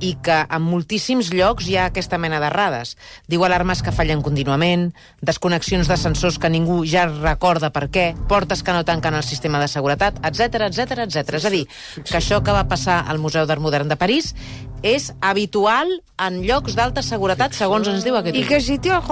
i 0.00 0.12
que 0.22 0.46
en 0.46 0.62
moltíssims 0.62 1.32
llocs 1.34 1.66
hi 1.66 1.76
ha 1.76 1.86
aquesta 1.90 2.18
mena 2.22 2.38
d'errades. 2.38 2.96
Diu 3.26 3.42
alarmes 3.44 3.82
que 3.82 3.90
fallen 3.90 4.22
contínuament, 4.22 4.92
desconnexions 5.20 5.88
d'ascensors 5.90 6.38
que 6.38 6.50
ningú 6.50 6.84
ja 6.86 7.06
recorda 7.08 7.72
per 7.74 7.88
què, 7.90 8.14
portes 8.28 8.62
que 8.62 8.72
no 8.76 8.84
tanquen 8.84 9.14
el 9.18 9.24
sistema 9.26 9.58
de 9.58 9.68
seguretat, 9.68 10.20
etc 10.22 10.68
etc 10.68 11.02
etc. 11.08 11.34
És 11.40 11.44
a 11.48 11.50
dir, 11.50 11.64
que 12.04 12.18
això 12.20 12.42
que 12.44 12.54
va 12.54 12.68
passar 12.68 13.04
al 13.08 13.18
Museu 13.18 13.46
d'Art 13.46 13.62
Modern 13.64 13.88
de 13.88 13.96
París 13.96 14.34
és 14.82 15.12
habitual 15.20 15.90
en 16.18 16.42
llocs 16.46 16.76
d'alta 16.78 17.02
seguretat, 17.02 17.52
segons 17.54 17.88
ens 17.88 18.04
diu 18.04 18.14
aquest 18.14 18.36
oient. 18.36 18.48
que 18.48 18.60
sitio. 18.60 19.02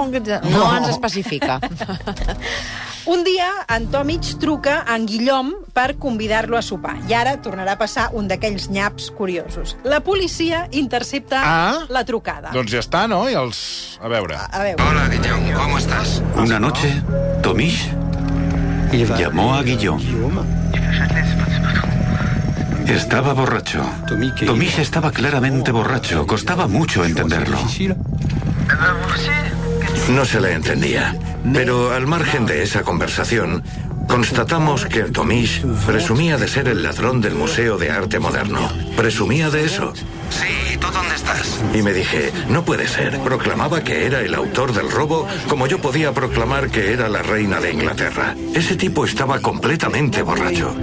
No 0.52 0.68
ens 0.76 0.88
especifica. 0.94 1.58
Un 3.06 3.22
dia, 3.22 3.46
en 3.70 3.86
Tomic 3.86 4.32
truca 4.42 4.80
a 4.82 4.96
en 4.96 5.06
Guillom 5.06 5.52
per 5.72 5.94
convidar-lo 5.96 6.58
a 6.58 6.62
sopar. 6.62 6.96
I 7.06 7.14
ara 7.14 7.36
tornarà 7.42 7.76
a 7.76 7.78
passar 7.78 8.08
un 8.18 8.26
d'aquells 8.26 8.66
nyaps 8.74 9.12
curiosos. 9.14 9.76
La 9.84 10.00
policia 10.00 10.66
intercepta 10.72 11.42
Ah. 11.44 11.84
la 11.88 12.02
trucada. 12.04 12.50
Doncs 12.50 12.72
ja 12.72 12.80
està, 12.82 13.06
no? 13.06 13.28
I 13.30 13.34
els... 13.38 13.98
A 14.02 14.08
veure. 14.10 14.34
A 14.36 14.62
veure. 14.64 14.82
Hola, 14.82 15.06
Guillón, 15.08 15.52
¿cómo 15.54 15.78
estás? 15.78 16.20
Una 16.34 16.58
noche, 16.58 16.90
Tomish 17.42 17.92
llamó 19.16 19.54
a 19.54 19.62
Guillaume. 19.62 20.02
Estaba 22.88 23.34
borracho. 23.34 23.82
Tomish 24.46 24.78
estaba 24.80 25.12
claramente 25.12 25.70
borracho. 25.70 26.26
Costaba 26.26 26.66
mucho 26.66 27.04
entenderlo. 27.04 27.58
No 30.10 30.24
se 30.24 30.40
le 30.40 30.52
entendía. 30.52 31.16
Pero 31.52 31.92
al 31.92 32.06
margen 32.06 32.46
de 32.46 32.62
esa 32.62 32.82
conversación, 32.82 33.62
constatamos 34.08 34.86
que 34.86 35.04
Tomish 35.04 35.64
presumía 35.84 36.36
de 36.36 36.48
ser 36.48 36.68
el 36.68 36.82
ladrón 36.82 37.20
del 37.20 37.34
Museo 37.34 37.76
de 37.76 37.90
Arte 37.90 38.18
Moderno. 38.18 38.70
Presumía 38.96 39.50
de 39.50 39.64
eso. 39.64 39.92
Sí, 40.30 40.74
¿y 40.74 40.76
tú 40.76 40.86
dónde 40.92 41.14
estás? 41.14 41.60
Y 41.74 41.82
me 41.82 41.92
dije, 41.92 42.32
no 42.48 42.64
puede 42.64 42.86
ser. 42.86 43.18
Proclamaba 43.20 43.82
que 43.82 44.06
era 44.06 44.20
el 44.20 44.34
autor 44.34 44.72
del 44.72 44.90
robo 44.90 45.26
como 45.48 45.66
yo 45.66 45.78
podía 45.78 46.12
proclamar 46.12 46.70
que 46.70 46.92
era 46.92 47.08
la 47.08 47.22
reina 47.22 47.60
de 47.60 47.72
Inglaterra. 47.72 48.34
Ese 48.54 48.76
tipo 48.76 49.04
estaba 49.04 49.40
completamente 49.40 50.22
borracho. 50.22 50.74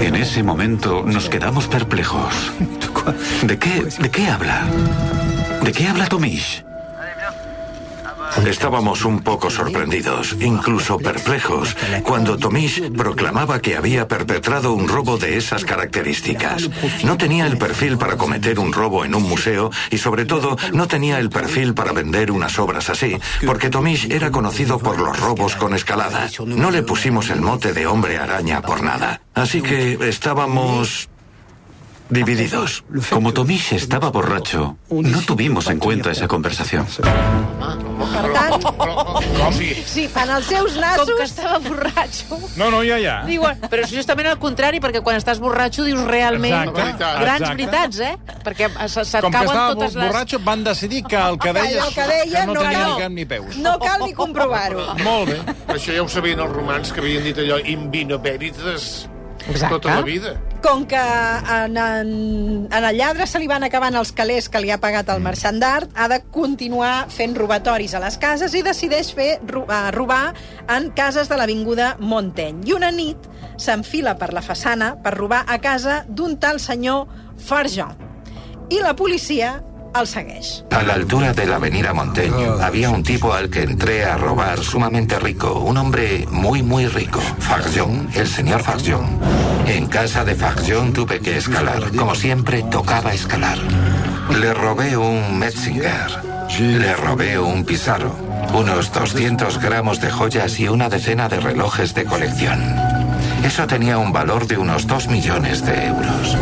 En 0.00 0.14
ese 0.14 0.42
momento 0.42 1.02
nos 1.06 1.28
quedamos 1.28 1.68
perplejos. 1.68 2.52
¿De 3.42 3.58
qué, 3.58 3.84
de 3.98 4.10
qué 4.10 4.28
habla? 4.28 4.66
¿De 5.62 5.72
qué 5.72 5.88
habla 5.88 6.06
Tomish? 6.06 6.65
Estábamos 8.44 9.04
un 9.04 9.20
poco 9.20 9.50
sorprendidos, 9.50 10.36
incluso 10.40 10.98
perplejos, 10.98 11.76
cuando 12.02 12.36
Tomish 12.36 12.92
proclamaba 12.92 13.60
que 13.60 13.76
había 13.76 14.06
perpetrado 14.06 14.72
un 14.72 14.88
robo 14.88 15.16
de 15.16 15.36
esas 15.36 15.64
características. 15.64 16.68
No 17.04 17.16
tenía 17.16 17.46
el 17.46 17.58
perfil 17.58 17.98
para 17.98 18.16
cometer 18.16 18.58
un 18.58 18.72
robo 18.72 19.04
en 19.04 19.14
un 19.14 19.22
museo 19.22 19.70
y 19.90 19.98
sobre 19.98 20.24
todo 20.24 20.56
no 20.72 20.86
tenía 20.86 21.18
el 21.18 21.30
perfil 21.30 21.74
para 21.74 21.92
vender 21.92 22.30
unas 22.30 22.58
obras 22.58 22.90
así, 22.90 23.16
porque 23.44 23.70
Tomish 23.70 24.10
era 24.10 24.30
conocido 24.30 24.78
por 24.78 24.98
los 24.98 25.18
robos 25.18 25.56
con 25.56 25.74
escalada. 25.74 26.28
No 26.44 26.70
le 26.70 26.82
pusimos 26.82 27.30
el 27.30 27.40
mote 27.40 27.72
de 27.72 27.86
hombre 27.86 28.18
araña 28.18 28.62
por 28.62 28.82
nada. 28.82 29.20
Así 29.34 29.60
que 29.60 29.98
estábamos 30.08 31.08
divididos. 32.08 32.84
Como 33.10 33.32
Tomish 33.32 33.72
estaba 33.72 34.10
borracho, 34.10 34.76
no 34.90 35.20
tuvimos 35.22 35.66
en 35.68 35.78
cuenta 35.78 36.10
esa 36.10 36.28
conversación. 36.28 36.86
Per 38.16 38.32
tant, 38.32 38.62
sí, 39.84 40.08
en 40.14 40.30
els 40.30 40.46
seus 40.46 40.76
nassos... 40.80 41.08
Com 41.08 41.18
que 41.18 41.24
estava 41.26 41.58
borratxo. 41.58 42.38
No, 42.56 42.70
no, 42.70 42.82
ja, 42.86 42.96
ja. 43.02 43.16
Diuen, 43.26 43.58
però 43.70 43.82
és 43.84 43.90
justament 43.92 44.28
al 44.30 44.38
contrari, 44.40 44.78
perquè 44.80 45.02
quan 45.04 45.18
estàs 45.18 45.40
borratxo 45.42 45.84
dius 45.86 46.00
realment 46.06 46.54
Exacte, 46.70 47.10
grans 47.20 47.42
exacte. 47.42 47.50
veritats, 47.56 48.00
eh? 48.00 48.12
Perquè 48.46 48.70
se- 48.88 49.04
se't 49.04 49.24
Com 49.26 49.32
que 49.32 49.38
cauen 49.38 49.50
estava 49.50 49.74
totes 49.74 49.94
les... 49.98 50.06
borratxo, 50.06 50.40
van 50.46 50.64
decidir 50.64 51.02
que 51.04 51.16
el 51.20 51.38
que 51.42 51.52
deia, 51.56 51.84
el 51.84 51.94
que 51.94 52.06
deia 52.12 52.40
que 52.40 52.46
no, 52.46 52.54
no 52.54 52.62
tenia 52.62 52.78
cal. 52.78 52.88
ni 52.96 53.02
cap 53.02 53.12
ni 53.18 53.24
peus. 53.34 53.56
No 53.66 53.78
cal 53.82 54.04
ni 54.06 54.14
comprovar-ho. 54.14 54.86
Molt 55.02 55.32
bé. 55.32 55.38
Això 55.74 55.92
ja 55.96 56.02
ho 56.06 56.08
sabien 56.08 56.40
els 56.40 56.52
romans, 56.54 56.92
que 56.92 57.00
havien 57.04 57.24
dit 57.26 57.38
allò 57.44 57.58
in 57.64 57.90
vino 57.90 58.18
veritas 58.22 59.08
Exacte. 59.48 59.74
tota 59.80 59.96
la 60.00 60.02
vida. 60.06 60.36
Com 60.66 60.82
que 60.90 60.98
en, 60.98 61.76
en, 61.78 62.08
en 62.74 62.84
el 62.84 62.96
lladre 62.98 63.28
se 63.30 63.38
li 63.38 63.46
van 63.46 63.62
acabant 63.62 63.94
els 63.94 64.10
calés 64.10 64.48
que 64.50 64.58
li 64.58 64.72
ha 64.74 64.80
pagat 64.82 65.12
el 65.14 65.20
marxant 65.22 65.60
d'art, 65.62 65.92
ha 65.94 66.08
de 66.10 66.18
continuar 66.34 67.06
fent 67.14 67.36
robatoris 67.38 67.94
a 67.94 68.00
les 68.02 68.16
cases 68.18 68.56
i 68.58 68.64
decideix 68.66 69.12
fer 69.14 69.28
eh, 69.38 69.76
robar 69.94 70.34
en 70.74 70.88
cases 70.98 71.30
de 71.30 71.38
l'Avinguda 71.38 71.92
Montaigne. 72.02 72.66
I 72.66 72.74
una 72.74 72.90
nit 72.90 73.30
s'enfila 73.62 74.16
per 74.18 74.32
la 74.34 74.42
façana 74.42 74.96
per 75.04 75.14
robar 75.14 75.44
a 75.46 75.60
casa 75.62 76.00
d'un 76.08 76.34
tal 76.42 76.58
senyor 76.58 77.06
Farjean. 77.46 77.94
I 78.74 78.82
la 78.82 78.96
policia 78.98 79.60
el 80.00 80.06
segueix. 80.06 80.64
A 80.70 80.82
la 80.82 80.94
altura 80.94 81.32
de 81.32 81.46
la 81.46 81.56
avenida 81.56 81.92
Montaigne 81.92 82.46
había 82.60 82.90
un 82.90 83.02
tipo 83.02 83.32
al 83.32 83.50
que 83.50 83.62
entré 83.62 84.04
a 84.04 84.16
robar 84.16 84.58
sumamente 84.62 85.18
rico, 85.18 85.60
un 85.60 85.76
hombre 85.76 86.26
muy 86.30 86.62
muy 86.62 86.86
rico, 86.86 87.20
Farjon, 87.38 88.08
el 88.14 88.26
señor 88.26 88.62
Farjon. 88.62 89.06
En 89.66 89.86
casa 89.86 90.24
de 90.24 90.34
Farjon 90.34 90.92
tuve 90.92 91.20
que 91.20 91.36
escalar, 91.36 91.90
como 91.96 92.14
siempre 92.14 92.62
tocaba 92.64 93.14
escalar. 93.14 93.58
Le 94.40 94.52
robé 94.54 94.96
un 94.96 95.38
Metzinger, 95.38 96.10
le 96.58 96.94
robé 96.94 97.38
un 97.38 97.64
Pizarro, 97.64 98.14
unos 98.52 98.92
200 98.92 99.58
gramos 99.60 100.00
de 100.00 100.10
joyas 100.10 100.58
y 100.60 100.68
una 100.68 100.88
decena 100.88 101.28
de 101.28 101.40
relojes 101.40 101.94
de 101.94 102.04
colección. 102.04 102.60
Eso 103.44 103.66
tenía 103.66 103.98
un 103.98 104.12
valor 104.12 104.46
de 104.46 104.58
unos 104.58 104.86
2 104.86 105.08
millones 105.08 105.64
de 105.64 105.86
euros. 105.86 106.36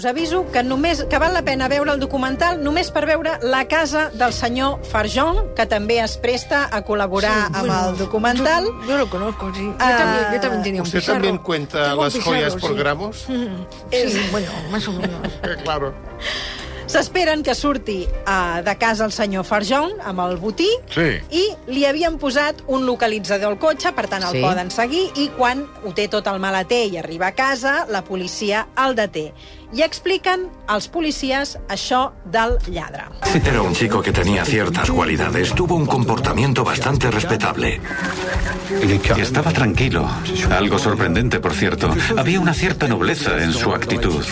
Us 0.00 0.06
aviso 0.08 0.46
que 0.48 0.62
només 0.64 1.02
que 1.12 1.18
val 1.20 1.34
la 1.36 1.42
pena 1.44 1.66
veure 1.68 1.92
el 1.92 2.00
documental 2.00 2.62
només 2.64 2.88
per 2.88 3.02
veure 3.04 3.34
la 3.44 3.66
casa 3.68 4.06
del 4.16 4.32
senyor 4.32 4.78
Farjon, 4.88 5.50
que 5.58 5.66
també 5.68 5.98
es 6.00 6.14
presta 6.16 6.62
a 6.72 6.80
col·laborar 6.88 7.34
Sí, 7.34 7.52
amb 7.52 7.66
bueno, 7.66 7.88
el 7.90 7.98
documental. 7.98 8.64
Yo, 8.64 8.86
yo 8.88 8.96
lo 8.96 9.10
conozco, 9.10 9.52
sí. 9.52 9.60
Yo, 9.66 9.74
Ah, 9.78 9.92
también, 9.98 10.24
yo 10.32 10.40
también 10.40 10.62
tenía 10.62 10.80
un 10.80 10.86
¿Usted 10.86 11.00
pizarro. 11.00 11.16
también 11.18 11.36
cuenta 11.44 11.82
Tengo 11.90 11.98
un 12.00 12.04
las 12.04 12.18
joyas 12.18 12.54
pizarro, 12.54 12.60
por 12.60 12.70
sí. 12.70 12.76
gramos? 12.78 13.16
Sí, 13.92 14.26
bueno, 14.32 14.48
más 14.70 14.88
o 14.88 14.92
menos. 14.92 15.20
claro. 15.64 15.92
S'esperen 16.90 17.44
que 17.46 17.54
surti 17.54 18.08
uh, 18.26 18.64
de 18.66 18.72
casa 18.76 19.04
el 19.04 19.12
senyor 19.14 19.44
Farjon 19.46 19.92
amb 20.02 20.24
el 20.24 20.38
botí 20.42 20.66
Sí. 20.90 21.20
i 21.30 21.44
li 21.70 21.84
havien 21.86 22.16
posat 22.18 22.64
un 22.66 22.82
localitzador 22.88 23.52
al 23.52 23.58
cotxe, 23.62 23.92
per 23.94 24.08
tant 24.10 24.24
el 24.26 24.32
Sí. 24.32 24.40
poden 24.42 24.72
seguir, 24.74 25.04
i 25.14 25.28
quan 25.36 25.62
ho 25.84 25.92
té 25.94 26.08
tot 26.08 26.26
el 26.26 26.40
maleter 26.42 26.86
i 26.88 26.96
arriba 26.98 27.28
a 27.28 27.32
casa, 27.38 27.84
la 27.88 28.02
policia 28.02 28.66
el 28.76 28.96
deté. 28.96 29.28
I 29.72 29.84
expliquen 29.86 30.48
als 30.66 30.88
policies 30.90 31.52
això 31.70 32.10
del 32.24 32.56
lladre. 32.66 33.04
Era 33.38 33.62
un 33.62 33.72
chico 33.74 34.02
que 34.02 34.10
tenía 34.10 34.44
ciertas 34.44 34.90
cualidades, 34.90 35.54
tuvo 35.54 35.76
un 35.76 35.86
comportamiento 35.86 36.64
bastante 36.64 37.10
respetable. 37.10 37.80
Estaba 39.16 39.52
tranquilo, 39.52 40.08
algo 40.50 40.78
sorprendente, 40.78 41.38
por 41.38 41.52
cierto. 41.52 41.94
Había 42.16 42.40
una 42.40 42.54
cierta 42.54 42.88
nobleza 42.88 43.42
en 43.42 43.52
su 43.52 43.72
actitud. 43.72 44.24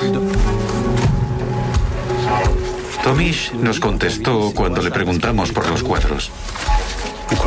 Tomish 3.04 3.52
nos 3.54 3.78
contestó 3.78 4.52
cuando 4.54 4.82
le 4.82 4.90
preguntamos 4.90 5.52
por 5.52 5.68
los 5.68 5.84
cuadros. 5.84 6.32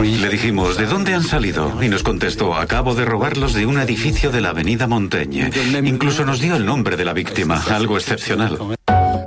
Le 0.02 0.30
dijimos, 0.30 0.78
¿de 0.78 0.86
dónde 0.86 1.13
han 1.13 1.24
salido? 1.24 1.82
Y 1.82 1.88
nos 1.89 2.04
contestó, 2.04 2.54
acabo 2.56 2.94
de 2.96 3.04
robarlos 3.06 3.54
de 3.54 3.65
un 3.65 3.80
edificio 3.80 4.32
de 4.32 4.41
la 4.41 4.50
avenida 4.50 4.88
Montaigne. 4.88 5.50
Incluso 5.84 6.24
nos 6.26 6.39
dio 6.39 6.56
el 6.56 6.65
nombre 6.65 6.98
de 6.98 7.06
la 7.06 7.13
víctima, 7.13 7.62
algo 7.72 7.98
excepcional. 7.98 8.58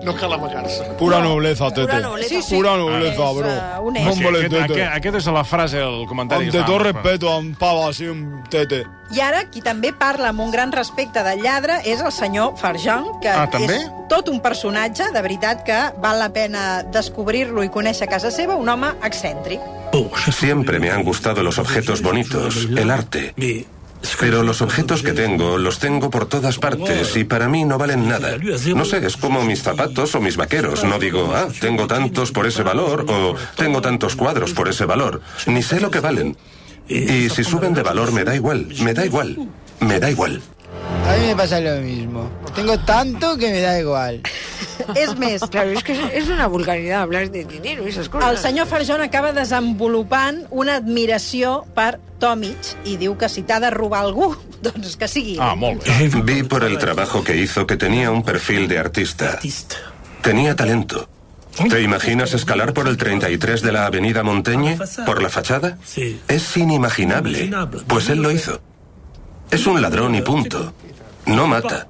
No 0.04 0.14
cal 0.16 0.32
amagar-se. 0.32 0.82
Pura 0.98 1.20
nobleza, 1.20 1.68
tete. 1.70 1.82
Pura 1.86 2.00
nobleza. 2.00 2.28
Sí, 2.28 2.42
sí. 2.42 2.54
Pura 2.56 2.76
nobleza, 2.76 3.30
És, 3.30 3.36
bro. 3.36 3.48
eh, 3.48 3.60
un 3.82 3.94
No, 3.94 4.10
hombre, 4.12 4.28
aquest, 4.28 4.54
aquest, 4.54 4.80
aquest 4.96 5.16
és 5.16 5.26
la 5.26 5.44
frase, 5.44 5.78
el 5.80 6.06
comentari. 6.06 6.46
Ante 6.46 6.58
todo 6.62 6.76
estàvem- 6.78 6.92
respeto 6.92 7.30
a 7.32 7.38
un 7.38 7.54
pavo 7.54 7.88
así, 7.88 8.06
un 8.06 8.42
tete. 8.50 8.84
I 9.12 9.20
ara, 9.20 9.48
qui 9.50 9.62
també 9.62 9.92
parla 9.94 10.28
amb 10.28 10.40
un 10.40 10.50
gran 10.50 10.72
respecte 10.72 11.22
del 11.22 11.40
lladre 11.42 11.80
és 11.86 12.00
el 12.02 12.12
senyor 12.12 12.56
Farjan, 12.58 13.04
que 13.22 13.28
Ah, 13.30 13.48
també? 13.50 13.76
és 13.76 13.90
tot 14.10 14.28
un 14.28 14.40
personatge, 14.40 15.04
de 15.12 15.22
veritat 15.22 15.62
que 15.64 15.78
val 16.00 16.18
la 16.18 16.28
pena 16.32 16.82
descobrir-lo 16.82 17.62
i 17.64 17.70
conèixer 17.70 18.04
a 18.04 18.10
casa 18.10 18.30
seva, 18.30 18.56
un 18.56 18.68
home 18.68 18.88
excèntric. 19.02 19.60
Siempre 20.32 20.80
me 20.80 20.90
han 20.90 21.02
gustado 21.02 21.42
los 21.42 21.58
objetos 21.58 22.02
bonitos, 22.02 22.68
el 22.76 22.90
arte. 22.90 23.34
Pero 24.20 24.42
los 24.42 24.60
objetos 24.60 25.02
que 25.02 25.12
tengo 25.12 25.56
los 25.56 25.78
tengo 25.78 26.10
por 26.10 26.26
todas 26.26 26.58
partes 26.58 27.16
y 27.16 27.24
para 27.24 27.48
mí 27.48 27.64
no 27.64 27.78
valen 27.78 28.06
nada. 28.08 28.36
No 28.74 28.84
sé, 28.84 29.04
es 29.06 29.16
como 29.16 29.42
mis 29.44 29.62
zapatos 29.62 30.14
o 30.14 30.20
mis 30.20 30.36
vaqueros. 30.36 30.84
No 30.84 30.98
digo, 30.98 31.32
ah, 31.34 31.48
tengo 31.60 31.86
tantos 31.86 32.30
por 32.30 32.46
ese 32.46 32.62
valor 32.62 33.06
o 33.08 33.34
tengo 33.56 33.80
tantos 33.80 34.14
cuadros 34.16 34.52
por 34.52 34.68
ese 34.68 34.84
valor. 34.84 35.22
Ni 35.46 35.62
sé 35.62 35.80
lo 35.80 35.90
que 35.90 36.00
valen. 36.00 36.36
Y 36.88 37.30
si 37.30 37.44
suben 37.44 37.72
de 37.72 37.82
valor 37.82 38.12
me 38.12 38.24
da 38.24 38.34
igual, 38.34 38.68
me 38.80 38.92
da 38.92 39.06
igual, 39.06 39.48
me 39.80 40.00
da 40.00 40.10
igual. 40.10 40.42
A 41.06 41.16
mí 41.16 41.26
me 41.26 41.36
pasa 41.36 41.60
lo 41.60 41.80
mismo. 41.80 42.30
Tengo 42.54 42.78
tanto 42.80 43.36
que 43.36 43.50
me 43.50 43.60
da 43.60 43.78
igual. 43.78 44.20
És 44.96 45.14
més, 45.16 45.40
Claro, 45.50 45.70
es 45.70 45.84
que 45.84 45.92
es, 45.92 46.24
es 46.24 46.28
una 46.28 46.46
vulgaridad 46.48 47.02
hablar 47.02 47.30
de 47.30 47.44
dinero 47.44 47.86
y 47.86 47.90
esas 47.90 48.08
cosas. 48.08 48.30
el 48.32 48.38
senyor 48.38 48.66
Farjan 48.66 49.00
acaba 49.02 49.32
desenvolupant 49.32 50.46
una 50.50 50.76
admiració 50.80 51.62
per 51.76 52.00
Tomic 52.18 52.74
i 52.84 52.96
diu 52.98 53.14
que 53.16 53.28
si 53.28 53.44
t'ha 53.46 53.60
de 53.62 53.70
robar 53.70 54.02
algú, 54.04 54.32
doncs 54.66 54.96
que 54.96 55.08
sigui. 55.08 55.36
Ah, 55.40 55.54
molt 55.54 55.84
bé. 55.84 56.08
Vi 56.24 56.42
por 56.42 56.64
el 56.64 56.78
trabajo 56.78 57.22
que 57.22 57.36
hizo 57.36 57.66
que 57.66 57.76
tenía 57.76 58.10
un 58.10 58.22
perfil 58.24 58.66
de 58.68 58.78
artista. 58.78 59.38
Tenía 60.22 60.56
talento. 60.56 61.08
¿Te 61.70 61.82
imaginas 61.82 62.34
escalar 62.34 62.72
por 62.74 62.88
el 62.88 62.96
33 62.96 63.62
de 63.62 63.70
la 63.70 63.86
avenida 63.86 64.24
Montaigne? 64.24 64.76
¿Por 65.06 65.22
la 65.22 65.28
fachada? 65.28 65.78
Es 66.26 66.56
inimaginable. 66.56 67.50
Pues 67.86 68.08
él 68.08 68.22
lo 68.22 68.32
hizo. 68.32 68.60
Es 69.50 69.66
un 69.66 69.80
ladrón 69.80 70.14
y 70.14 70.22
punto. 70.22 70.72
No 71.26 71.46
mata. 71.46 71.86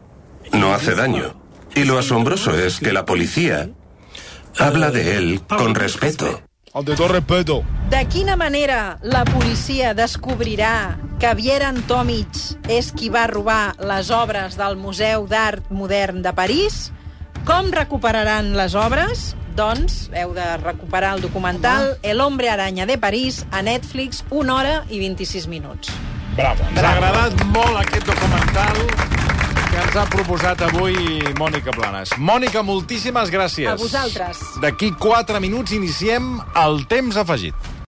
No 0.53 0.75
hace 0.75 0.95
daño. 0.95 1.35
Y 1.75 1.85
lo 1.85 1.99
asombroso 1.99 2.57
es 2.57 2.79
que 2.79 2.93
la 2.93 3.05
policía 3.05 3.69
habla 4.59 4.91
de 4.91 5.17
él 5.17 5.41
con 5.49 5.75
respeto. 5.75 6.43
Ante 6.73 6.97
todo 6.97 7.09
respeto. 7.09 7.63
De 7.91 8.07
quina 8.09 8.37
manera 8.37 8.99
la 9.03 9.25
policia 9.25 9.95
descobrirà 9.95 10.99
que 11.21 11.35
Vieran 11.35 11.83
Tomic 11.87 12.35
és 12.69 12.91
qui 12.91 13.11
va 13.15 13.29
robar 13.31 13.77
les 13.79 14.11
obres 14.11 14.57
del 14.59 14.75
Museu 14.77 15.29
d'Art 15.31 15.71
Modern 15.71 16.23
de 16.23 16.33
París? 16.35 16.91
Com 17.47 17.71
recuperaran 17.71 18.57
les 18.59 18.75
obres? 18.75 19.35
Doncs 19.55 20.09
heu 20.11 20.35
de 20.35 20.57
recuperar 20.59 21.15
el 21.15 21.23
documental 21.23 21.95
El 22.03 22.21
hombre 22.21 22.51
araña 22.51 22.87
de 22.87 22.99
París 22.99 23.47
a 23.53 23.63
Netflix, 23.63 24.25
1 24.31 24.51
hora 24.51 24.83
i 24.91 24.99
26 24.99 25.47
minuts. 25.47 25.95
Bravo. 26.35 26.65
Ens 26.71 26.83
ha 26.83 26.91
agradat 26.97 27.45
molt 27.55 27.79
aquest 27.79 28.09
documental 28.09 28.81
que 29.71 29.83
ens 29.83 29.99
ha 29.99 30.05
proposat 30.11 30.65
avui 30.67 30.97
Mònica 31.39 31.75
Planes. 31.77 32.15
Mònica, 32.19 32.65
moltíssimes 32.67 33.31
gràcies. 33.31 33.71
A 33.71 33.79
vosaltres. 33.79 34.43
D'aquí 34.63 34.91
4 34.99 35.39
minuts 35.43 35.75
iniciem 35.77 36.37
el 36.65 36.83
temps 36.91 37.19
afegit. 37.23 37.75